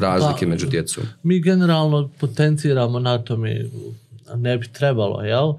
[0.00, 1.04] razlike Pa, među djecom.
[1.22, 3.64] mi generalno potenciramo na tome
[4.34, 5.52] ne bi trebalo, jel?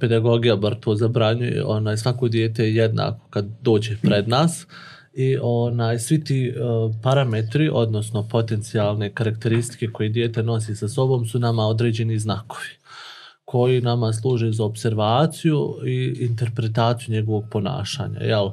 [0.00, 4.66] Pedagogija bar to zabranjuje, onaj, svako dijete je jednako kad dođe pred nas
[5.14, 11.38] i onaj, svi ti uh, parametri, odnosno potencijalne karakteristike koje dijete nosi sa sobom su
[11.38, 12.66] nama određeni znakovi
[13.50, 18.50] koji nama služe za observaciju i interpretaciju njegovog ponašanja, jel?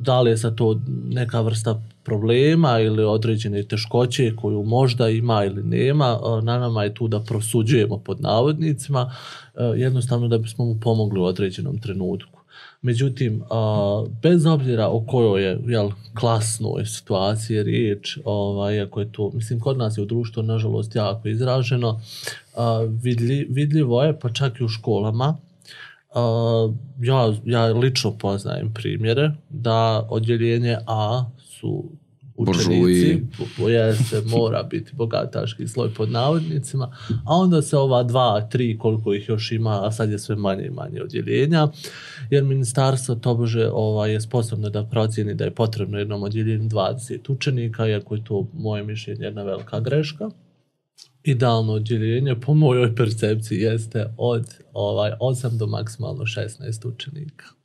[0.00, 5.62] Da li je sad to neka vrsta problema ili određene teškoće koju možda ima ili
[5.62, 11.20] nema, na nama je tu da prosuđujemo pod navodnicima, uh, jednostavno da bismo mu pomogli
[11.20, 12.42] u određenom trenutku.
[12.82, 13.42] Međutim,
[14.22, 19.78] bez obzira o kojoj je jel, klasnoj situaciji riječ, ovaj, iako je to, mislim, kod
[19.78, 22.00] nas je u društvu, nažalost, jako izraženo,
[23.02, 25.36] vidlji, vidljivo je, pa čak i u školama,
[26.14, 31.84] a, ja, ja lično poznajem primjere da odjeljenje A su
[32.36, 33.22] učenici,
[33.58, 39.14] po- jeste, mora biti bogataški sloj pod navodnicima, a onda se ova dva, tri, koliko
[39.14, 41.68] ih još ima, a sad je sve manje i manje odjeljenja,
[42.30, 47.88] jer ministarstvo tobože ovaj, je sposobno da procijeni da je potrebno jednom odjeljenju 20 učenika,
[47.88, 50.30] iako je to moje mišljenje jedna velika greška.
[51.24, 57.61] Idealno odjeljenje po mojoj percepciji jeste od ovaj 8 do maksimalno 16 učenika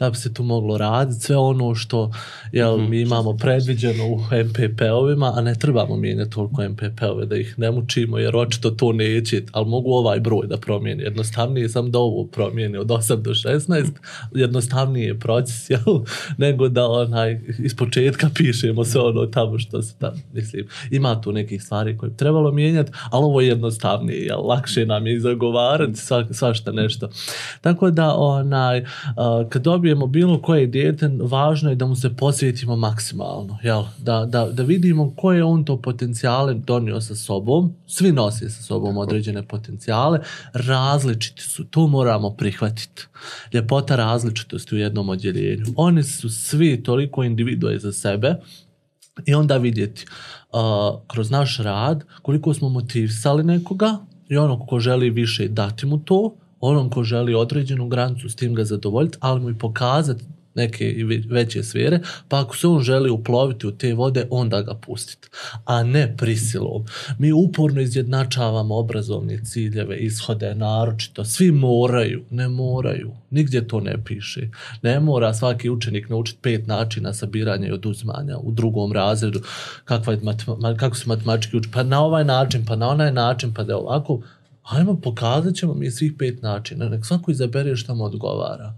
[0.00, 2.10] da bi se tu moglo raditi sve ono što
[2.52, 7.70] jel, mi imamo predviđeno u MPP-ovima, a ne trebamo mijenjati toliko MPP-ove da ih ne
[7.70, 11.02] mučimo, jer očito to neće, ali mogu ovaj broj da promijeni.
[11.02, 13.86] Jednostavnije sam da ovo promijeni od 8 do 16,
[14.34, 16.04] jednostavnije je proces, jel,
[16.44, 21.32] nego da onaj, iz početka pišemo sve ono tamo što se tam, mislim, ima tu
[21.32, 25.96] nekih stvari koje bi trebalo mijenjati, ali ovo je jednostavnije, jel, lakše nam je izagovarati
[25.96, 27.08] sva, svašta nešto.
[27.60, 28.84] Tako da, onaj,
[29.16, 33.82] a, kad dobijemo bilo koje dijete, važno je da mu se posvetimo maksimalno, jel?
[33.98, 38.96] Da, da, da vidimo koje on to potencijale donio sa sobom, svi nose sa sobom
[38.96, 40.20] određene potencijale,
[40.52, 43.06] različiti su, to moramo prihvatiti.
[43.52, 45.64] Ljepota različitosti u jednom odjeljenju.
[45.76, 48.34] Oni su svi toliko individue za sebe,
[49.26, 50.06] i onda vidjeti
[50.52, 50.58] uh,
[51.06, 56.34] kroz naš rad koliko smo motivisali nekoga i onog ko želi više dati mu to,
[56.60, 60.94] onom ko želi određenu granicu s tim ga zadovoljiti, ali mu i pokazati neke
[61.28, 65.28] veće sfere, pa ako se on želi uploviti u te vode, onda ga pustiti,
[65.64, 66.84] a ne prisilom.
[67.18, 74.48] Mi uporno izjednačavamo obrazovne ciljeve, ishode, naročito, svi moraju, ne moraju, nigdje to ne piše.
[74.82, 79.40] Ne mora svaki učenik naučiti pet načina sabiranja i oduzimanja u drugom razredu,
[79.84, 83.54] kakva je matema- kako su matematički uči, pa na ovaj način, pa na onaj način,
[83.54, 84.20] pa da je ovako,
[84.62, 88.74] ajmo pokazat ćemo mi svih pet načina, nek svako izabere šta mu odgovara.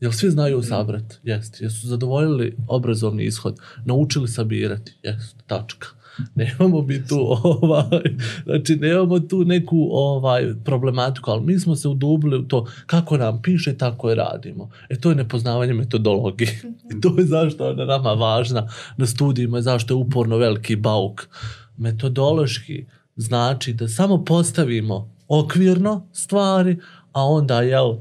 [0.00, 1.20] Jel svi znaju sabrat?
[1.22, 1.60] Jest.
[1.60, 3.58] Jesu zadovoljili obrazovni ishod?
[3.84, 4.92] Naučili sabirati?
[5.02, 5.36] Jest.
[5.46, 5.86] Tačka.
[6.34, 8.02] Nemamo mi tu ovaj,
[8.44, 13.42] znači nemamo tu neku ovaj problematiku, ali mi smo se udubili u to kako nam
[13.42, 14.70] piše, tako je radimo.
[14.88, 16.62] E to je nepoznavanje metodologije.
[16.96, 21.28] I to je zašto je ona nama važna na studijima, zašto je uporno veliki bauk.
[21.76, 22.86] Metodološki
[23.20, 26.76] znači da samo postavimo okvirno stvari,
[27.12, 27.94] a onda jel,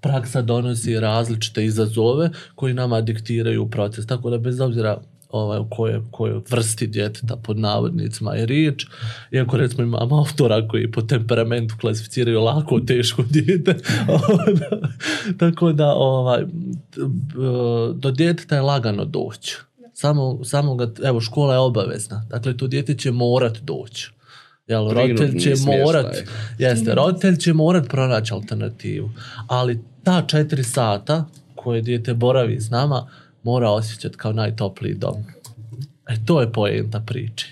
[0.00, 4.06] praksa donosi različite izazove koji nama diktiraju proces.
[4.06, 4.98] Tako da bez obzira
[5.30, 8.86] ovaj, koje, koje vrsti djeteta pod navodnicima je riječ,
[9.32, 13.74] iako recimo imamo autora koji po temperamentu klasificiraju lako teško dijete,
[15.40, 16.44] tako da ovaj,
[17.94, 19.56] do djeteta je lagano doći.
[19.94, 24.10] Samo, samo ga, evo škola je obavezna, dakle to dijete će morat doći.
[24.68, 26.16] Jel, roditelj će morat,
[26.58, 29.10] jeste, roditelj će morat pronaći alternativu,
[29.46, 33.08] ali ta četiri sata koje dijete boravi s nama
[33.42, 35.24] mora osjećati kao najtopliji dom.
[36.08, 37.46] E to je poenta priče.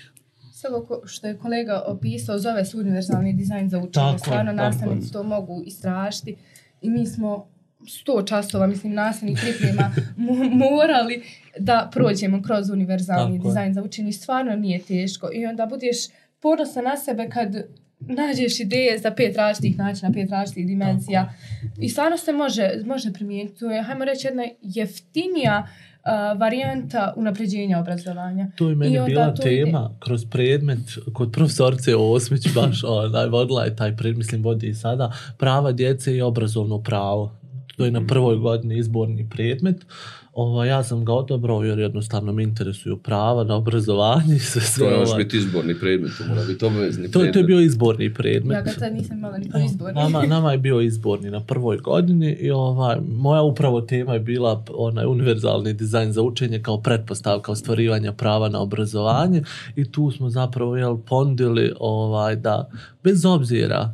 [0.53, 0.69] Sve
[1.05, 4.17] što je kolega opisao zove se univerzalni dizajn za učenje.
[4.19, 6.35] Stvarno nastavnici to mogu istražiti
[6.81, 7.47] i mi smo
[7.87, 9.91] sto časova, mislim, nastavnih priprema
[10.27, 11.23] mo- morali
[11.59, 13.49] da prođemo kroz univerzalni Tako je.
[13.49, 14.11] dizajn za učenje.
[14.11, 15.29] Stvarno nije teško.
[15.33, 15.97] I onda budeš
[16.41, 17.55] ponosan na sebe kad
[17.99, 21.33] nađeš ideje za pet različitih načina, pet različitih dimenzija.
[21.79, 23.59] I stvarno se može, može primijeniti.
[23.59, 28.47] To je, hajmo reći, jedna jeftinija uh, varijanta unapređenja obrazovanja.
[28.55, 30.79] To je meni I bila tema kroz predmet
[31.13, 36.15] kod profesorce Osmić baš onaj, vodila je taj predmet, mislim vodi i sada, prava djece
[36.15, 37.35] i obrazovno pravo.
[37.77, 39.85] To je na prvoj godini izborni predmet.
[40.33, 44.67] Ovo, ja sam ga odabrao jer jednostavno me interesuju prava na obrazovanje i sve To
[44.67, 44.89] sve.
[44.89, 45.23] ne može ovaj.
[45.23, 47.47] biti izborni predmet, to mora biti obavezni To, to je predmet.
[47.47, 48.55] bio izborni predmet.
[48.55, 49.93] Ja ga tad nisam imala ni po izborni.
[49.95, 54.63] Nama, nama je bio izborni na prvoj godini i ovaj, moja upravo tema je bila
[54.69, 59.43] onaj univerzalni dizajn za učenje kao pretpostavka ostvarivanja prava na obrazovanje
[59.75, 62.69] i tu smo zapravo jel, pondili ovaj, da
[63.03, 63.93] bez obzira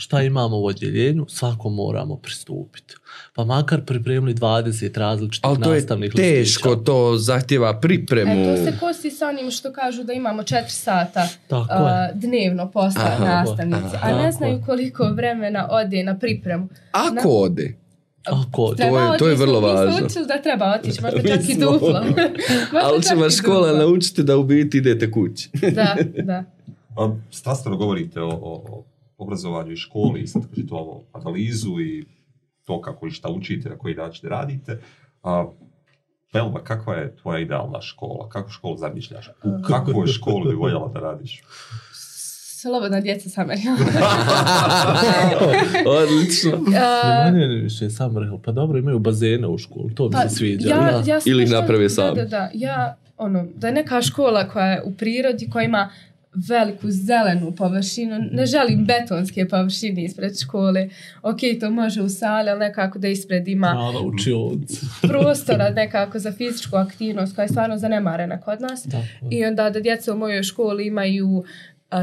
[0.00, 2.94] šta imamo u odjeljenju, svako moramo pristupiti.
[3.34, 6.84] Pa makar pripremili 20 različitih Ali to je nastavnih teško, listića.
[6.84, 8.32] to zahtjeva pripremu.
[8.32, 12.10] E, to se kosi sa onim što kažu da imamo 4 sata je.
[12.14, 14.08] dnevno posla nastavnici, aha.
[14.08, 16.68] a ne znaju koliko vremena ode na pripremu.
[16.92, 17.76] Ako ode.
[18.24, 20.26] Ako, Treba je- to je vrlo mi smo važno.
[20.26, 22.04] da treba otići, možda čak i duplo.
[22.84, 25.50] Ali će vas škola naučiti da u biti idete kući.
[25.72, 26.44] Da, da.
[26.96, 28.84] A, strastveno govorite o, o
[29.20, 32.04] obrazovanju i školi i sad kažete ovo analizu i
[32.66, 34.80] to kako i šta učite, na koji način radite.
[35.22, 35.46] A,
[36.32, 38.28] Belba, kakva je tvoja idealna škola?
[38.28, 39.28] Kakvu školu zamišljaš?
[39.44, 41.42] U kakvoj školi bi voljela da radiš?
[42.60, 43.52] Slobodna djeca sama.
[46.02, 46.50] Odlično.
[47.24, 50.68] Manje više sam rekao, pa dobro imaju bazene u školu, to mi Pa, se sviđa.
[50.68, 51.02] ja, da.
[51.06, 52.16] ja sam Ili ih naprave da, sami.
[52.16, 55.90] Da, da, ja, ono, da je neka škola koja je u prirodi, koja ima
[56.34, 60.88] veliku zelenu površinu, ne želim betonske površine ispred škole,
[61.22, 63.92] ok, to može u sali, ali nekako da ispred ima
[65.08, 68.86] prostora nekako za fizičku aktivnost koja je stvarno zanemarena kod nas.
[68.86, 69.38] Je.
[69.38, 71.44] I onda da djeca u mojoj školi imaju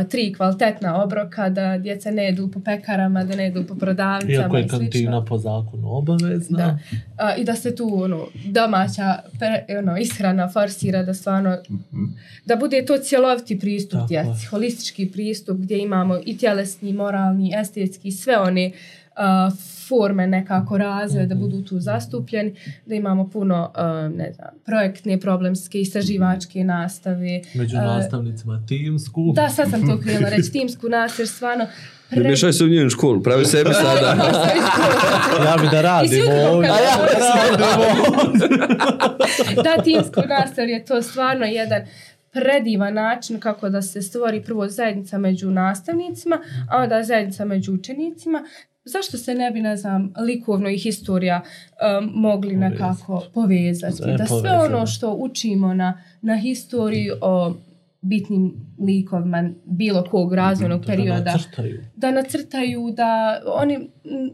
[0.10, 4.58] tri kvalitetna obroka, da djeca ne jedu po pekarama, da ne jedu po prodavnicama Iako
[4.58, 6.58] je kantina po zakonu obavezna.
[6.58, 6.80] Da.
[7.18, 11.58] A, I da se tu ono, domaća pre- ono, ishrana forsira da stvarno
[12.46, 14.24] da bude to cjeloviti pristup Tako je.
[14.24, 18.72] djeci, holistički pristup gdje imamo i tjelesni, moralni, estetski, sve one
[19.88, 22.56] forme nekako razvoja da budu tu zastupljeni,
[22.86, 23.72] da imamo puno
[24.16, 27.42] ne znam, projektne, problemske, istraživačke nastave.
[27.54, 29.32] Među nastavnicima timsku.
[29.36, 31.66] Da, sad sam to krenula reći, timsku nastavu, jer stvarno
[32.12, 34.16] Ne miješaj se u njenu školu, pravi sebi sada.
[35.46, 36.70] Ja bi da radim ovdje.
[36.70, 37.98] Ja bi da radim
[39.64, 41.82] da timsku nastavu je to stvarno jedan
[42.32, 46.40] predivan način kako da se stvori prvo zajednica među nastavnicima,
[46.70, 48.44] a onda zajednica među učenicima.
[48.88, 52.74] Zašto se ne bi, ne znam, likovno i historija um, mogli Povezati.
[52.74, 54.02] nekako povezati?
[54.08, 54.66] Da sve povezano.
[54.68, 55.90] ono što učimo na,
[56.22, 57.54] na historiji o
[58.02, 61.84] bitnim likovima bilo kog razvojnog perioda Da nacrtaju.
[61.96, 63.12] da nacrtaju, da
[63.48, 63.90] oni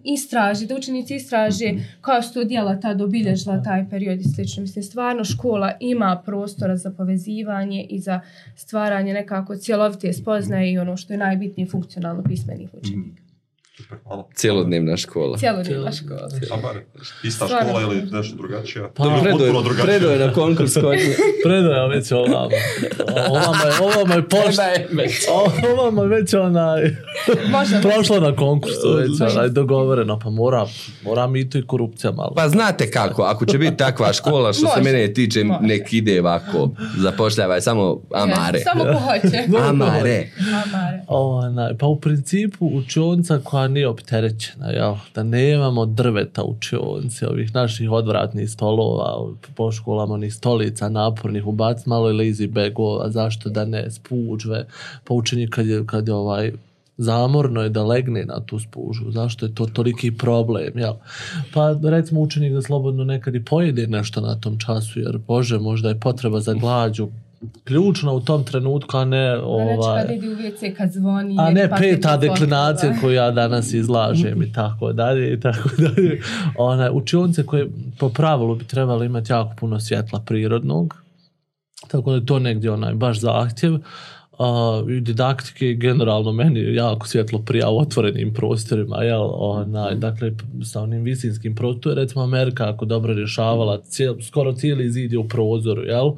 [0.05, 4.61] istraže, da učenici istraže koja su djela tad obilježila taj period i slično.
[4.61, 8.19] Mislim, stvarno škola ima prostora za povezivanje i za
[8.55, 13.22] stvaranje nekako cjelovite spoznaje i ono što je najbitnije funkcionalno pismenih učenika.
[13.77, 14.23] Super, hvala.
[14.35, 15.37] Cijelodnevna škola.
[15.37, 16.29] Cijelodnevna škola.
[16.51, 16.75] A bar,
[17.23, 17.69] ista Stvarno.
[17.69, 18.89] škola ili nešto drugačija?
[18.89, 19.85] Pa, Ili Predo potpuno je, drugačija?
[19.85, 21.15] predo je na konkurs kod nje.
[21.45, 22.49] Predaja već ovamo.
[23.29, 24.63] Ovamo je, ovamo je pošta.
[25.73, 26.95] Ovamo je već onaj...
[27.81, 30.65] Prošlo na konkursu već onaj dogovoreno, pa mora,
[31.03, 32.33] mora mi to i korupcija malo.
[32.35, 35.59] Pa znate kako, ako će biti takva škola što se Može, mene tiče, može.
[35.61, 38.59] nek ide ovako, zapošljavaj samo amare.
[38.59, 39.43] Samo ko hoće.
[39.59, 40.27] Amare.
[40.65, 41.01] Amare.
[41.07, 44.95] Onaj, pa u principu učionica koja nije opterećena, jel?
[45.15, 51.85] da nemamo drveta u učionci, ovih naših odvratnih stolova, po školama onih stolica napornih, ubac
[51.85, 54.65] malo i lazy bagova, zašto da ne, spuđve,
[55.03, 56.51] pa učenik kad je, kad je ovaj,
[56.97, 60.93] zamorno je da legne na tu spužu, zašto je to toliki problem, jel?
[61.53, 65.89] Pa recimo učenik da slobodno nekad i pojede nešto na tom času, jer bože, možda
[65.89, 67.09] je potreba za glađu
[67.63, 70.01] ključna u tom trenutku, a ne ovaj...
[70.01, 71.35] kad ide u WC kad zvoni.
[71.39, 76.21] A ne pa peta deklinacija koju ja danas izlažem i tako dalje i tako dalje.
[76.57, 77.69] One učionice koje
[77.99, 81.03] po pravilu bi trebali imati jako puno svjetla prirodnog,
[81.87, 83.79] tako da je to negdje onaj baš zahtjev.
[84.89, 90.31] i didaktike generalno meni jako svjetlo prija u otvorenim prostorima, jel, onaj, dakle,
[90.63, 95.27] sa onim visinskim je recimo Amerika ako dobro rješavala, cijel, skoro cijeli zid je u
[95.27, 96.11] prozoru, jel?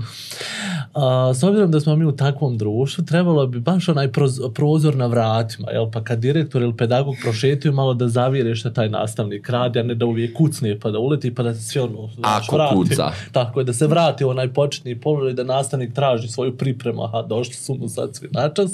[0.96, 4.96] A, s obzirom da smo mi u takvom društvu, trebalo bi baš onaj proz, prozor
[4.96, 9.50] na vratima, jel, pa kad direktor ili pedagog prošetio malo da zavire što taj nastavnik
[9.50, 12.56] radi, a ne da uvijek kucne pa da uleti, pa da se sve ono, Ako
[12.56, 12.76] vrati.
[12.76, 13.12] kuca.
[13.32, 17.54] Tako je, da se vrati onaj početni položaj, da nastavnik traži svoju pripremu, aha, došli
[17.54, 18.72] su mu sad svi načas,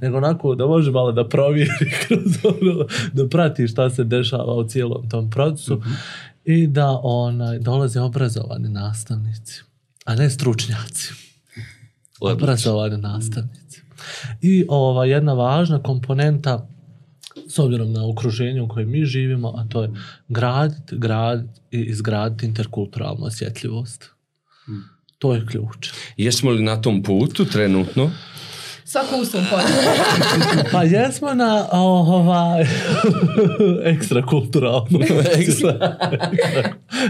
[0.00, 1.70] nego onako da može malo da provjeri
[2.02, 5.90] kroz ono, da prati šta se dešava u cijelom tom procesu Mhm.
[6.44, 9.62] i da onaj, dolaze obrazovani nastavnici,
[10.04, 11.29] a ne stručnjaci.
[12.20, 12.44] Odlično.
[12.44, 13.82] Obrazovani nastavnici.
[14.40, 16.68] I ova jedna važna komponenta
[17.48, 19.90] s obzirom na okruženje u kojem mi živimo, a to je
[20.28, 24.10] graditi, graditi i izgraditi interkulturalnu osjetljivost.
[25.18, 25.90] To je ključ.
[26.16, 28.10] Jesmo li na tom putu trenutno?
[28.90, 29.64] Svako u svom polju.
[30.72, 32.64] Pa jesmo na ovaj
[33.84, 34.98] ekstrakulturalno.
[35.38, 35.96] Ekstra.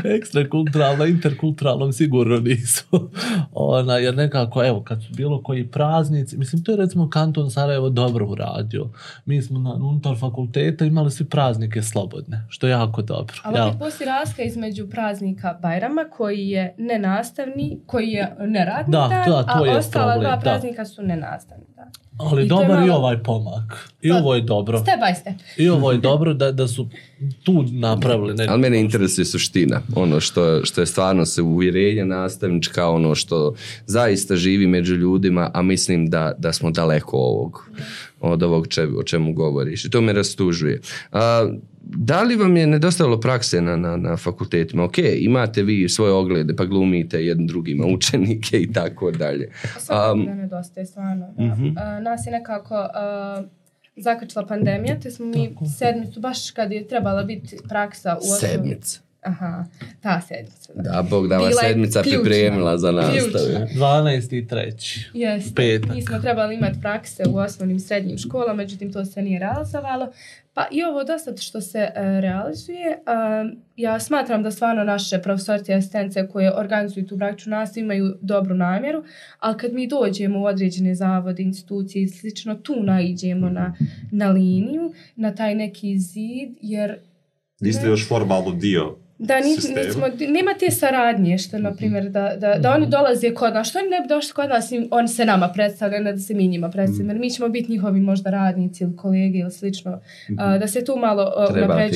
[0.05, 3.11] ekstrakulturalno, interkulturalnom sigurno nisu.
[3.53, 7.91] Ona, jer nekako, evo, kad su bilo koji praznici, mislim, to je recimo kanton Sarajevo
[7.91, 8.87] dobro uradio.
[9.25, 13.37] Mi smo na unutar fakulteta imali svi praznike slobodne, što je jako dobro.
[13.43, 19.31] Ali opet postoji razlika između praznika Bajrama koji je nenastavni, koji je neradni Da, dan,
[19.31, 20.41] da, to a je ostala problem, dva da.
[20.41, 21.70] praznika su nenastavni
[22.19, 23.91] Ali I to je dobar i malo- ovaj pomak.
[24.03, 24.79] I Pa, ovo je dobro.
[24.79, 25.35] Step by step.
[25.57, 26.89] I ovo je dobro da, da su
[27.43, 28.35] tu napravili.
[28.35, 33.55] Ne, Ali mene interesuje suština, ono što, što je stvarno se uvjerenje nastavnička, ono što
[33.87, 37.71] zaista živi među ljudima, a mislim da, da smo daleko ovog,
[38.21, 39.85] od ovog če, o čemu govoriš.
[39.85, 40.81] I to me rastužuje.
[41.13, 41.51] A,
[41.83, 44.85] da li vam je nedostajalo prakse na, na, na fakultetima?
[44.85, 49.51] Ok, imate vi svoje oglede, pa glumite jednim drugima učenike i tako dalje.
[49.79, 51.35] Svakako Um, da nedostaje, stvarno.
[51.39, 51.45] Da.
[51.45, 51.79] Mhm.
[51.79, 53.43] A, nas je nekako a,
[53.97, 59.01] zakačila pandemija, te smo mi sedmicu, baš kad je trebala biti praksa u Sedmica.
[59.23, 59.65] Aha,
[60.03, 60.73] ta sedmica.
[60.75, 60.83] Da.
[60.83, 61.27] Da, Bog
[61.61, 62.21] sedmica ključna.
[62.23, 63.31] pripremila za nastavu.
[63.31, 63.67] Ključna.
[63.87, 64.39] 12.
[64.39, 65.09] i 3.
[65.15, 65.55] Jeste.
[65.55, 65.95] Petak.
[65.95, 70.13] Mi smo trebali imati prakse u osnovnim i srednjim školama, međutim to se nije realizovalo.
[70.55, 73.45] Pa i ovo dosta što se e, realizuje, a,
[73.77, 78.55] ja smatram da stvarno naše profesorci i asistence koje organizuju tu praktičnu nastavu imaju dobru
[78.55, 79.05] namjeru,
[79.39, 83.77] ali kad mi dođemo u određene zavode, institucije i slično, tu naiđemo na,
[84.11, 86.99] na liniju, na taj neki zid, jer
[87.61, 89.81] Niste još formalno dio da, ni, sistema.
[89.81, 93.69] nismo, nema te saradnje što, na primjer, da, da, da oni dolaze kod nas.
[93.69, 96.35] Što oni ne bi došli kod nas i oni se nama predstavljaju, ne da se
[96.35, 97.11] mi njima predstavljaju.
[97.11, 100.01] Jer mi ćemo biti njihovi možda radnici ili kolege ili slično.
[100.39, 101.33] A, da se tu malo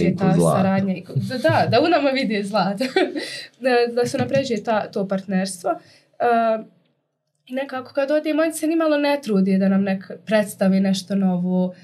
[0.06, 0.56] im ta ko zlato.
[0.56, 0.94] saradnja.
[1.14, 2.84] Da, da, da u nama vide zlato.
[3.64, 5.70] da, da se unapređuje ta, to partnerstvo.
[6.18, 6.62] A,
[7.46, 11.74] I nekako kad odemo, oni se nimalo ne trudi da nam nek predstavi nešto novo,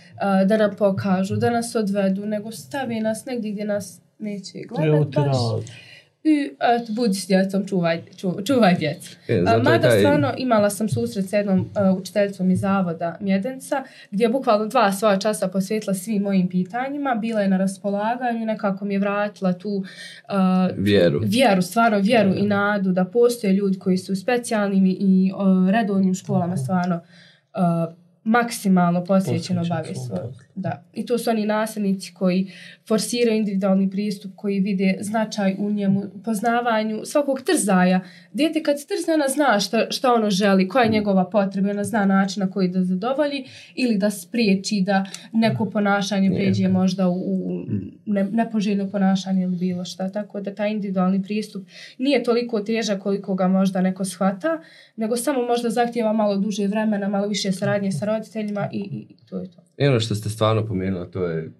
[0.46, 4.52] da nam pokažu, da nas odvedu, nego stavi nas negdje gdje nas neće
[5.10, 5.36] ti baš.
[6.24, 9.16] I eto, budi s djecom, čuvaj, čuvaj, čuvaj djecu.
[9.28, 14.24] E, Mada taj- stvarno imala sam susret s jednom uh, učiteljicom iz Zavoda Mjedenca, gdje
[14.24, 18.94] je bukvalno dva svoja časa posvetila svim mojim pitanjima, bila je na raspolaganju, nekako mi
[18.94, 19.84] je vratila tu uh,
[20.76, 21.20] Vjeru.
[21.24, 26.14] vjeru, stvarno vjeru i nadu da postoje ljudi koji su u specijalnim i, uh, redovnim
[26.14, 27.94] školama stvarno uh,
[28.24, 30.32] maksimalno posvećeno bave svom svoj.
[30.60, 30.84] Da.
[30.92, 32.52] I to su oni nastavnici koji
[32.88, 38.00] forsiraju individualni pristup, koji vide značaj u njemu, poznavanju svakog trzaja.
[38.32, 42.04] Dijete kad trzne, ona zna šta, šta ono želi, koja je njegova potreba, ona zna
[42.04, 43.44] način na koji da zadovolji
[43.74, 47.64] ili da spriječi da neko ponašanje pređe možda u, u
[48.06, 50.08] ne, nepoželjno ponašanje ili bilo šta.
[50.08, 51.66] Tako da taj individualni pristup
[51.98, 54.60] nije toliko težak koliko ga možda neko shvata,
[54.96, 59.26] nego samo možda zahtjeva malo duže vremena, malo više saradnje sa roditeljima i, i, i
[59.26, 59.69] to je to.
[59.80, 61.52] I ono što ste stvarno pomenuli, to je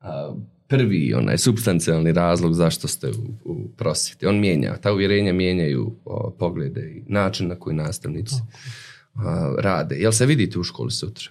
[0.00, 0.34] a,
[0.68, 4.26] prvi onaj substancijalni razlog zašto ste u, u prosvjeti.
[4.26, 8.34] On mijenja, ta uvjerenja mijenjaju o, poglede i način na koji nastavnici
[9.14, 9.96] a, rade.
[9.96, 11.30] Jel se vidite u školi sutra?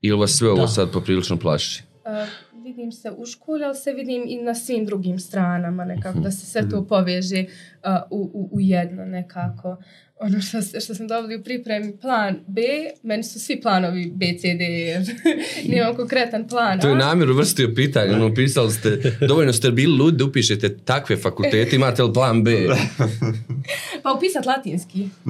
[0.00, 0.68] Ili vas sve ovo Da.
[0.68, 1.82] sad poprilično plaši?
[2.04, 2.28] Uh,
[2.64, 6.46] vidim se u školi, ali se vidim i na svim drugim stranama nekako, da se
[6.46, 9.76] sve to poveže uh, u, u, u jedno nekako.
[10.22, 12.62] Ono što, što sam dobila u pripremi, plan B,
[13.02, 14.64] meni su svi planovi B, C, D,
[15.00, 15.08] F.
[15.72, 20.16] Nemam konkretan plan To je namjer uvrstio pitanje, ono pisali ste, dovoljno ste bili ludi
[20.16, 22.50] da upišete takve fakultete, imate li plan B?
[24.02, 25.08] Pa upisat latinski.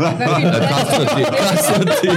[0.69, 2.09] Kasno ti, kasno ti.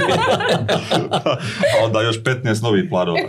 [1.10, 3.20] A onda još 15 novih planova.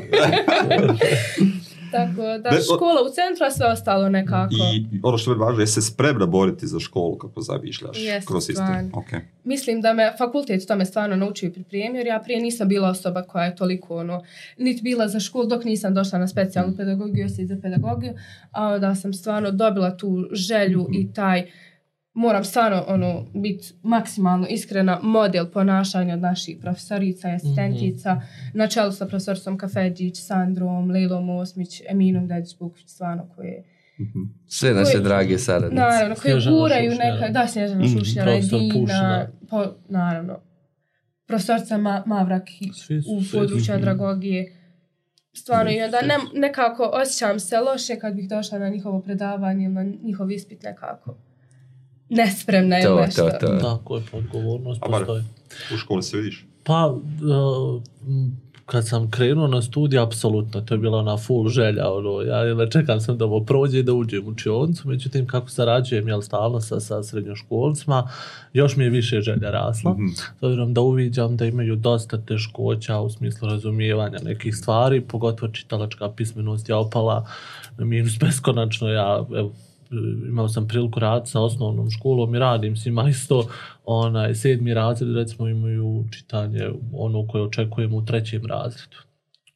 [1.96, 4.54] Tako da škola u centru, a sve ostalo nekako.
[4.54, 8.46] I ono što je važno, je se spremna boriti za školu kako zamišljaš Jeste, kroz
[8.46, 8.66] sistem.
[8.66, 8.90] stvarno.
[8.94, 9.22] Ok.
[9.44, 13.22] Mislim da me fakultet tome stvarno naučio i pripremio, jer ja prije nisam bila osoba
[13.22, 14.24] koja je toliko ono,
[14.58, 18.14] niti bila za školu dok nisam došla na specijalnu pedagogiju, osim za pedagogiju,
[18.52, 21.46] a onda sam stvarno dobila tu želju i taj
[22.16, 28.22] moram stvarno ono biti maksimalno iskrena model ponašanja od naših profesorica i asistentica
[28.54, 32.56] na čelu sa profesoricom Kafedžić, Sandrom, Lejlom Osmić, Eminom Dedić
[32.86, 33.64] stvarno koje
[34.48, 35.76] Sve naše drage saradnice.
[35.76, 37.98] Naravno, koji Snježana guraju neka, da, Snježana Mhm.
[37.98, 40.40] Šušnjara, Edina, po, naravno,
[41.28, 42.44] profesorca Ma, Mavrak
[43.08, 43.72] u području Mhm.
[43.74, 44.52] andragogije.
[45.34, 49.84] Stvarno, i onda ne, nekako osjećam se loše kad bih došla na njihovo predavanje na
[50.04, 51.18] njihov ispit nekako.
[52.10, 53.30] Nespremna ili To, nešto.
[53.32, 53.58] to, to.
[53.60, 55.24] Tako je, pa odgovornost A bar- postoji.
[55.74, 56.46] U školi se vidiš.
[56.64, 61.92] Pa, uh, m, kad sam krenuo na studij, apsolutno, to je bila ona full želja,
[61.92, 66.08] ono, ja čekam sam da ovo prođe i da uđem u učioncu, međutim, kako sarađujem,
[66.08, 68.10] jel, stalno sa, sa srednjoškolcima,
[68.54, 70.08] još mi je više želja rasla, Mhm.
[70.08, 76.10] s obzirom da uviđam da imaju dosta teškoća u smislu razumijevanja nekih stvari, pogotovo čitalačka
[76.10, 77.28] pismenost je opala
[77.78, 79.52] na minus beskonačno, ja, evo,
[80.28, 83.48] imao sam priliku raditi sa osnovnom školom i radim s njima isto,
[83.86, 88.98] onaj, sedmi razred recimo imaju čitanje ono koje očekujemo u trećem razredu.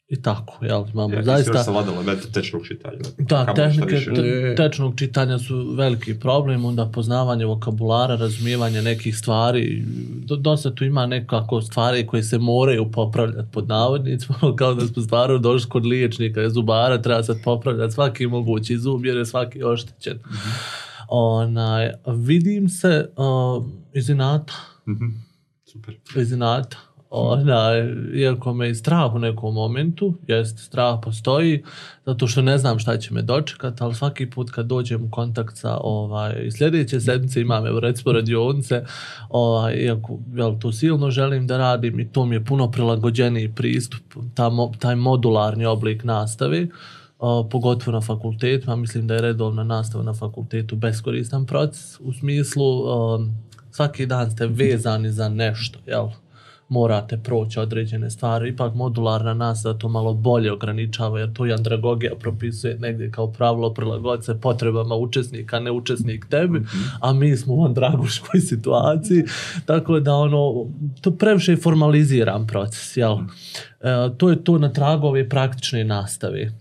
[0.09, 1.43] I tako, jel, imamo Ja, zaista...
[1.43, 1.63] Zaista...
[1.63, 2.97] savladala elemente tečnog čitanja.
[3.17, 9.83] Da, šta tehnike te- tečnog čitanja su veliki problem, onda poznavanje vokabulara, razumijevanje nekih stvari,
[10.17, 15.03] do, dosta tu ima nekako stvari koje se moraju popravljati pod navodnicima, kao da smo
[15.03, 20.19] stvarno došli kod liječnika, zubara, treba sad popravljati svaki mogući zub jer je svaki oštećen.
[21.09, 24.53] Onaj, vidim se uh, iz inata,
[24.87, 25.05] Mhm.
[25.65, 25.95] Super.
[26.15, 26.77] iz inata.
[27.09, 31.63] Onaj, iako me i strah u nekom momentu, jest strah postoji,
[32.05, 35.57] zato što ne znam šta će me dočekati, ali svaki put kad dođem u kontakt
[35.57, 38.83] sa ovaj, sljedeće sedmice imam evo recimo radionice,
[39.29, 44.01] ovaj, iako jel, to silno želim da radim i to mi je puno prilagođeniji pristup,
[44.33, 46.67] ta, taj modularni oblik nastave,
[47.19, 52.65] a, pogotovo na fakultetu, mislim da je redovna nastava na fakultetu beskoristan proces, u smislu
[52.65, 53.31] um,
[53.71, 56.07] svaki dan ste vezani za nešto, jel?
[56.69, 62.15] Morate proći određene stvari, ipak modularna nastava to malo bolje ograničava, jer to i andragogija
[62.19, 66.61] propisuje negdje kao pravilo prilagoditi se potrebama učesnika, ne učesnik tebi,
[66.99, 69.23] a mi smo u andragoškoj situaciji,
[69.65, 70.65] tako da ono,
[71.01, 73.17] to previše je formaliziran proces, jel?
[73.81, 76.51] E, to je to na tragu ove praktične nastave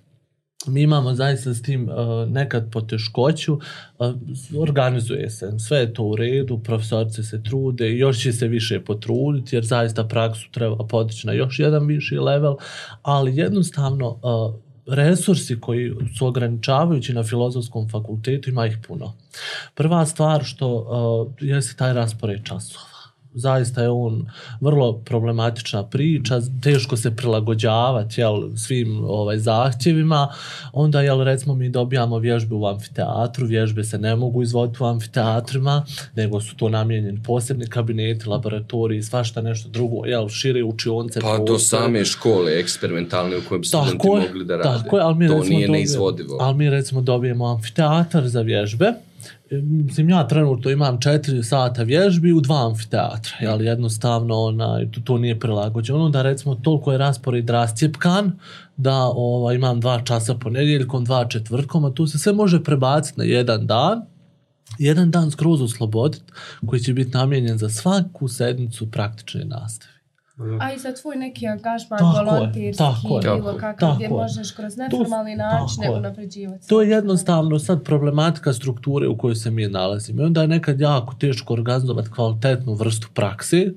[0.69, 4.15] mi imamo zaista s tim uh, nekad poteškoću, uh,
[4.61, 9.57] organizuje se, sve je to u redu, profesorci se trude, još će se više potruditi
[9.57, 12.57] jer zaista praksu treba podići na još jedan viši level,
[13.03, 14.55] ali jednostavno uh,
[14.95, 19.15] resursi koji su ograničavajući na filozofskom fakultetu ima ih puno.
[19.75, 22.98] Prva stvar što jeste taj raspored časova
[23.35, 24.27] zaista je on
[24.61, 30.29] vrlo problematična priča, teško se prilagođavati jel, svim ovaj, zahtjevima,
[30.73, 35.85] onda jel, recimo mi dobijamo vježbe u amfiteatru, vježbe se ne mogu izvoditi u amfiteatrima,
[36.15, 41.21] nego su to namijenjeni posebni kabineti, laboratoriji, svašta nešto drugo, jel, šire učionce.
[41.21, 44.79] Pa do same škole eksperimentalne u kojem studenti Tako je, mogli da rade.
[44.79, 46.37] tako ali mi to recimo nije dobijemo- neizvodivo.
[46.41, 48.93] Ali mi recimo dobijemo amfiteatar za vježbe.
[49.51, 55.19] Mislim, ja trenutno imam četiri sata vježbi u dva amfiteatra, ali jednostavno onaj, to, to
[55.19, 56.05] nije prilagođeno.
[56.05, 58.33] Onda recimo toliko je raspored rascijepkan
[58.77, 63.25] da ovaj, imam dva časa ponedjeljkom, dva četvrtkom, a tu se sve može prebaciti na
[63.25, 64.03] jedan dan,
[64.79, 66.33] jedan dan skroz osloboditi
[66.67, 69.98] koji će biti namijenjen za svaku sedmicu praktične nastave.
[70.61, 74.53] A i za tvoj neki angažman Tako je, volonterski tako bilo Tako, kakav gdje možeš
[74.53, 76.69] kroz neformalni način unapređivati.
[76.69, 80.23] To je jednostavno sad problematika strukture u kojoj se mi nalazimo.
[80.23, 83.73] I onda je nekad jako teško organizovati kvalitetnu vrstu prakse,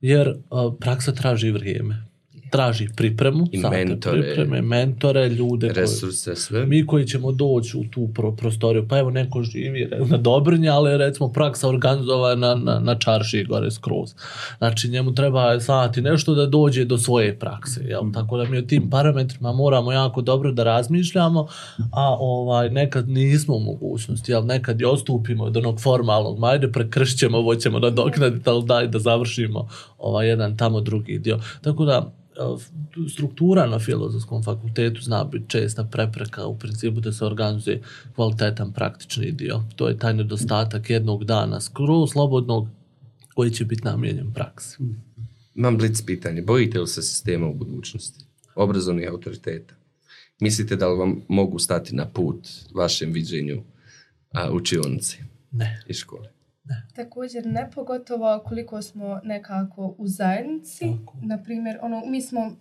[0.00, 2.11] jer uh, praksa traži vrijeme.
[2.52, 4.22] Traži pripremu, I mentore.
[4.22, 6.66] pripreme, mentore, ljude koji, Resurse, sve.
[6.66, 10.98] mi koji ćemo doći u tu pro, prostoriju, pa evo neko živi na Dobrnje, ali
[10.98, 14.14] recimo praksa organizovana na, na čarši gore skroz.
[14.58, 18.02] Znači njemu treba sati nešto da dođe do svoje prakse, jel?
[18.14, 21.46] tako da mi o tim parametrima moramo jako dobro da razmišljamo,
[21.92, 24.46] a ovaj nekad nismo u mogućnosti, jel?
[24.46, 28.98] nekad i ostupimo od onog formalnog, ma ajde prekršćemo, ovo ćemo nadoknaditi, ali daj da
[28.98, 31.38] završimo ovaj jedan tamo drugi dio.
[31.62, 32.12] Tako da
[33.12, 37.82] struktura na filozofskom fakultetu zna biti česta prepreka u principu da se organizuje
[38.14, 39.62] kvalitetan praktični dio.
[39.76, 42.68] To je taj nedostatak jednog dana skroz slobodnog
[43.34, 44.76] koji će biti namijenjen praksi.
[45.54, 46.42] Imam blic pitanje.
[46.42, 48.24] Bojite li se sistema u budućnosti?
[48.54, 49.74] Obrazovnih autoriteta?
[50.42, 53.62] mislite da li vam mogu stati na put vašem viđenju
[54.32, 55.18] a, učionici
[55.50, 55.82] Ne.
[55.88, 56.28] i škole?
[56.96, 60.84] Također ne pogotovo koliko smo nekako u zajednici.
[61.22, 62.56] Na primjer, ono, mi smo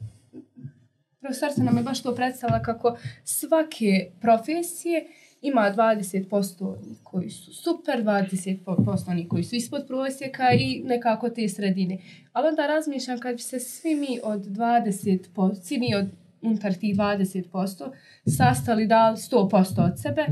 [1.22, 5.08] profesorica nam je baš to predstavila kako svake profesije
[5.42, 11.50] ima 20% onih koji su super, 20% onih koji su ispod prosjeka i nekako te
[11.50, 11.98] sredine.
[12.34, 16.08] Ali onda razmišljam kad bi se svi mi od 20%, svi mi od
[16.42, 17.92] unutar tih 20%
[18.38, 20.26] sastali dali 100% od sebe,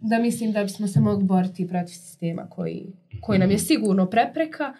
[0.00, 2.86] da mislim da bismo se mogli boriti protiv sistema koji,
[3.20, 4.74] koji nam je sigurno prepreka,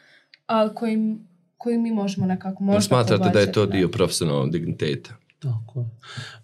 [0.46, 5.14] ali kojim, koji mi možemo nekako možda Smatrate da je to dio profesionalnog digniteta?
[5.38, 5.86] Tako je.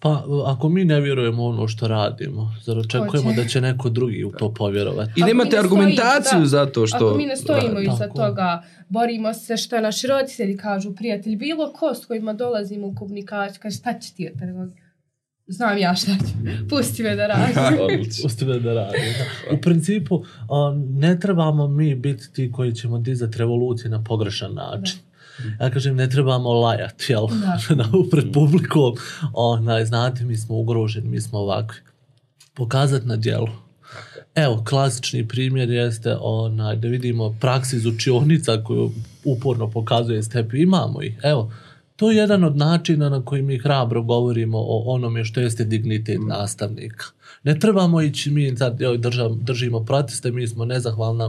[0.01, 3.43] Pa ako mi ne vjerujemo ono što radimo, zar očekujemo Hoće.
[3.43, 5.13] da će neko drugi u to povjerovati?
[5.17, 6.47] I nemate argumentaciju da.
[6.47, 7.07] za to što...
[7.07, 8.17] Ako mi ne stojimo iza Tako.
[8.17, 13.61] toga, borimo se što naši roditelji kažu, prijatelji, bilo ko s kojima dolazimo u komunikaciju,
[13.63, 14.93] kaže šta će ti od pedagogije?
[15.47, 16.33] Znam ja šta ću,
[16.71, 17.57] pusti me da radim.
[17.85, 18.27] Odlično.
[18.27, 18.99] Uste da radi.
[18.99, 19.57] Da.
[19.57, 20.25] U principu,
[20.89, 24.99] ne trebamo mi biti ti koji ćemo dizati revolucije na pogrešan način.
[25.61, 27.27] Ja kažem, ne trebamo lajati, jel?
[27.27, 27.59] Da.
[28.11, 28.95] Pred publikom,
[29.33, 31.81] onaj, znate, mi smo ugroženi, mi smo ovakvi.
[32.55, 33.49] Pokazati na djelu.
[34.35, 38.91] Evo, klasični primjer jeste onaj, da vidimo praksi iz učionica koju
[39.25, 40.63] uporno pokazuje Stepi.
[40.63, 41.21] Imamo ih.
[41.23, 41.53] Evo,
[41.97, 46.21] to je jedan od načina na koji mi hrabro govorimo o onome što jeste dignitet
[46.27, 47.05] nastavnika.
[47.43, 51.25] Ne trebamo ići mi sad joj, držam, držimo proteste, mi smo nezahvalni.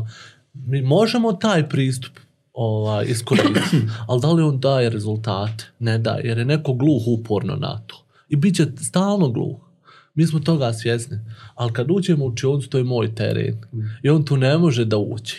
[0.53, 2.19] Mi možemo taj pristup
[2.53, 3.77] ovaj, iskoristiti,
[4.07, 5.65] ali da li on daje rezultate?
[5.79, 8.05] Ne daje, jer je neko gluh uporno na to.
[8.29, 9.57] I bit će stalno gluh.
[10.15, 11.19] Mi smo toga svjesni.
[11.55, 13.57] Ali kad uđemo u učionicu, to je moj teren.
[14.03, 15.35] I on tu ne može da uđe.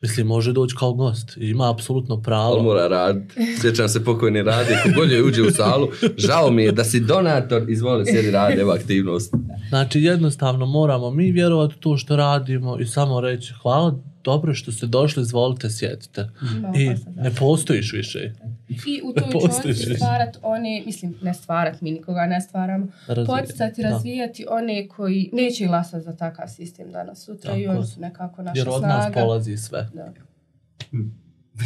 [0.00, 1.36] Mislim, može doći kao gost.
[1.36, 2.54] Ima apsolutno pravo.
[2.54, 3.34] Ali mora raditi.
[3.60, 7.70] Sjećam se pokojni radi, kogod je uđe u salu, žao mi je da si donator,
[7.70, 9.34] izvoli sjedi radi, evo aktivnost.
[9.68, 14.72] Znači, jednostavno moramo mi vjerovati u to što radimo i samo reći hvala, dobro što
[14.72, 16.28] ste došli, izvolite, sjedite.
[16.76, 17.22] I da.
[17.22, 18.32] ne postojiš više.
[18.68, 19.94] I u toj postoji učionici više.
[19.96, 23.90] stvarat one, mislim, ne stvarat, mi nikoga ne stvaramo, Razvijati, poticati, da.
[23.90, 27.86] razvijati one koji neće glasati za takav sistem danas sutra i Tako oni je.
[27.86, 29.20] su nekako naša Jer od nas snaga.
[29.20, 29.88] polazi sve.
[29.94, 30.12] Da.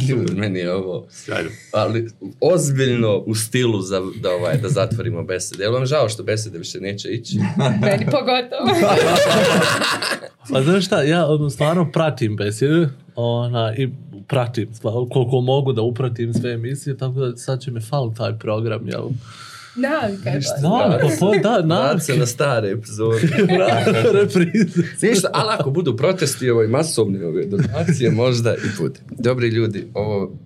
[0.09, 1.49] Ljudi, meni je ovo, Sjajno.
[1.71, 2.09] ali
[2.41, 5.63] ozbiljno u stilu za, da, ovaj, da zatvorimo besede.
[5.63, 7.37] Jel vam žao što besede više neće ići?
[7.81, 8.69] Meni pogotovo.
[10.53, 13.89] Pa znaš šta, ja ono, stvarno pratim besede ona, i
[14.27, 18.39] pratim stvarno, koliko mogu da upratim sve emisije, tako da sad će mi fal taj
[18.39, 19.09] program, jel?
[19.77, 20.45] Navika je baš.
[20.61, 23.19] Da, pa, pa, da, se na stare epizode.
[24.21, 24.81] reprize.
[25.01, 28.99] Ništa, ali ako budu protesti ovaj, masovni ove donacije, možda i bude.
[29.09, 30.37] Dobri ljudi, ovo,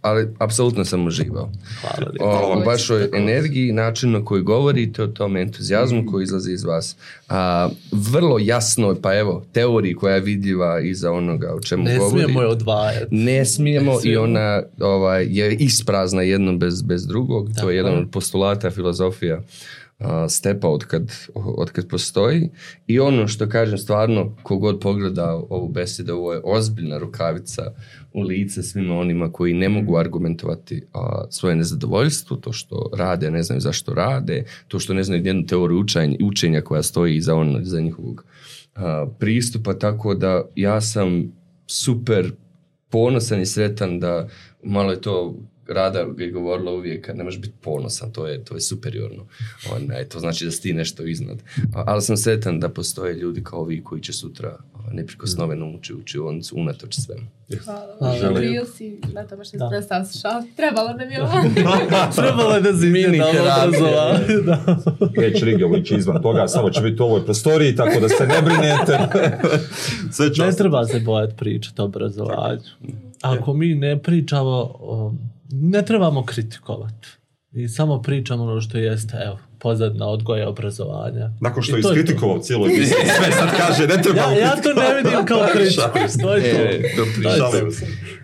[0.00, 1.50] ali apsolutno sam uživao.
[1.80, 2.12] Hvala.
[2.20, 6.96] O, vašoj energiji, načinu na koji govorite o tom entuzijazmu koji izlazi iz vas.
[7.28, 12.22] A, vrlo jasno, pa evo, teoriji koja je vidljiva iza onoga o čemu Ne govori.
[12.22, 13.14] smijemo je odvajati.
[13.14, 17.48] Ne smijemo Ne i ona ovaj, je isprazna jedno bez, bez drugog.
[17.48, 17.98] Tako to je jedan je.
[17.98, 19.40] od postulata filozofija
[20.28, 22.50] stepa od kad, od kad postoji.
[22.86, 27.62] I ono što kažem stvarno, kogod pogleda ovu besedu, ovo je ozbiljna rukavica
[28.12, 33.42] u lice svima onima koji ne mogu argumentovati a, svoje nezadovoljstvo, to što rade, ne
[33.42, 37.60] znaju zašto rade, to što ne znaju jednu teoriju učenja, učenja koja stoji iza, ono,
[37.60, 38.24] iza njihovog
[38.74, 41.32] a, pristupa, tako da ja sam
[41.66, 42.32] super
[42.90, 44.28] ponosan i sretan da
[44.62, 45.34] malo je to
[45.72, 49.26] Rada je govorila uvijek kad ne možeš biti ponosan, to je, to je superiorno.
[49.72, 51.42] Onaj, to znači da si ti nešto iznad.
[51.74, 54.58] Ali sam sretan da postoje ljudi kao vi koji će sutra
[54.92, 57.26] neprikosnoveno ući u učionicu unatoč svemu.
[57.64, 58.40] Hvala Hvala.
[58.40, 60.04] Bil si na tome što Da.
[60.04, 60.42] ste šal.
[60.56, 61.32] Trebalo nam je ovo.
[62.16, 63.18] Trebalo je da se Mini.
[64.46, 64.64] Da.
[65.16, 68.42] Neće Rige ići izvan toga, samo će biti u ovoj prostoriji, tako da se ne
[68.42, 68.98] brinete.
[70.14, 72.60] Sve Ne treba se bojati pričati o obrazovanju.
[73.22, 75.14] Ako mi ne pričamo, o,
[75.52, 77.08] ne trebamo kritikovati.
[77.52, 81.30] I samo pričamo ono što jeste, evo, pozadna odgoja obrazovanja.
[81.40, 84.68] Nakon što I je iskritikovao cijelo emisiju, sve sad kaže, ne treba Ja, ja to
[84.74, 85.82] ne vidim kao kritiku.
[86.22, 87.58] To je to.
[87.58, 87.70] E.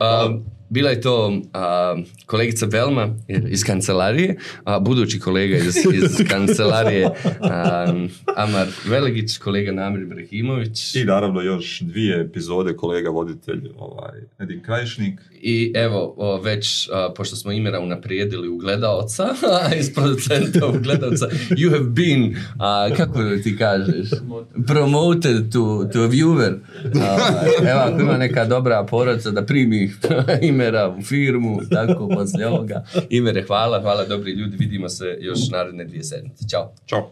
[0.01, 0.39] A,
[0.71, 3.09] bila je to a, kolegica Belma
[3.49, 7.11] iz kancelarije, a budući kolega iz, iz kancelarije
[7.41, 7.87] a,
[8.37, 10.95] Amar Velegić, kolega Namir Ibrahimović.
[10.95, 15.21] I naravno još dvije epizode kolega voditelj ovaj, Edin Krajišnik.
[15.43, 16.15] I evo,
[16.45, 19.29] već, pošto smo imena unaprijedili u gledaoca,
[19.81, 24.09] iz producenta u gledaoca, you have been, a, kako ti kažeš,
[24.67, 26.55] promoted to, to a viewer.
[27.03, 27.19] A,
[27.71, 29.91] evo, ako ima neka dobra porodica da primi
[30.43, 32.85] imera u firmu, tako, poslije ovoga.
[33.11, 36.49] Imere, hvala, hvala dobri ljudi, vidimo se još naredne dvije sedmice.
[36.49, 36.73] Ćao.
[36.89, 37.11] Ćao.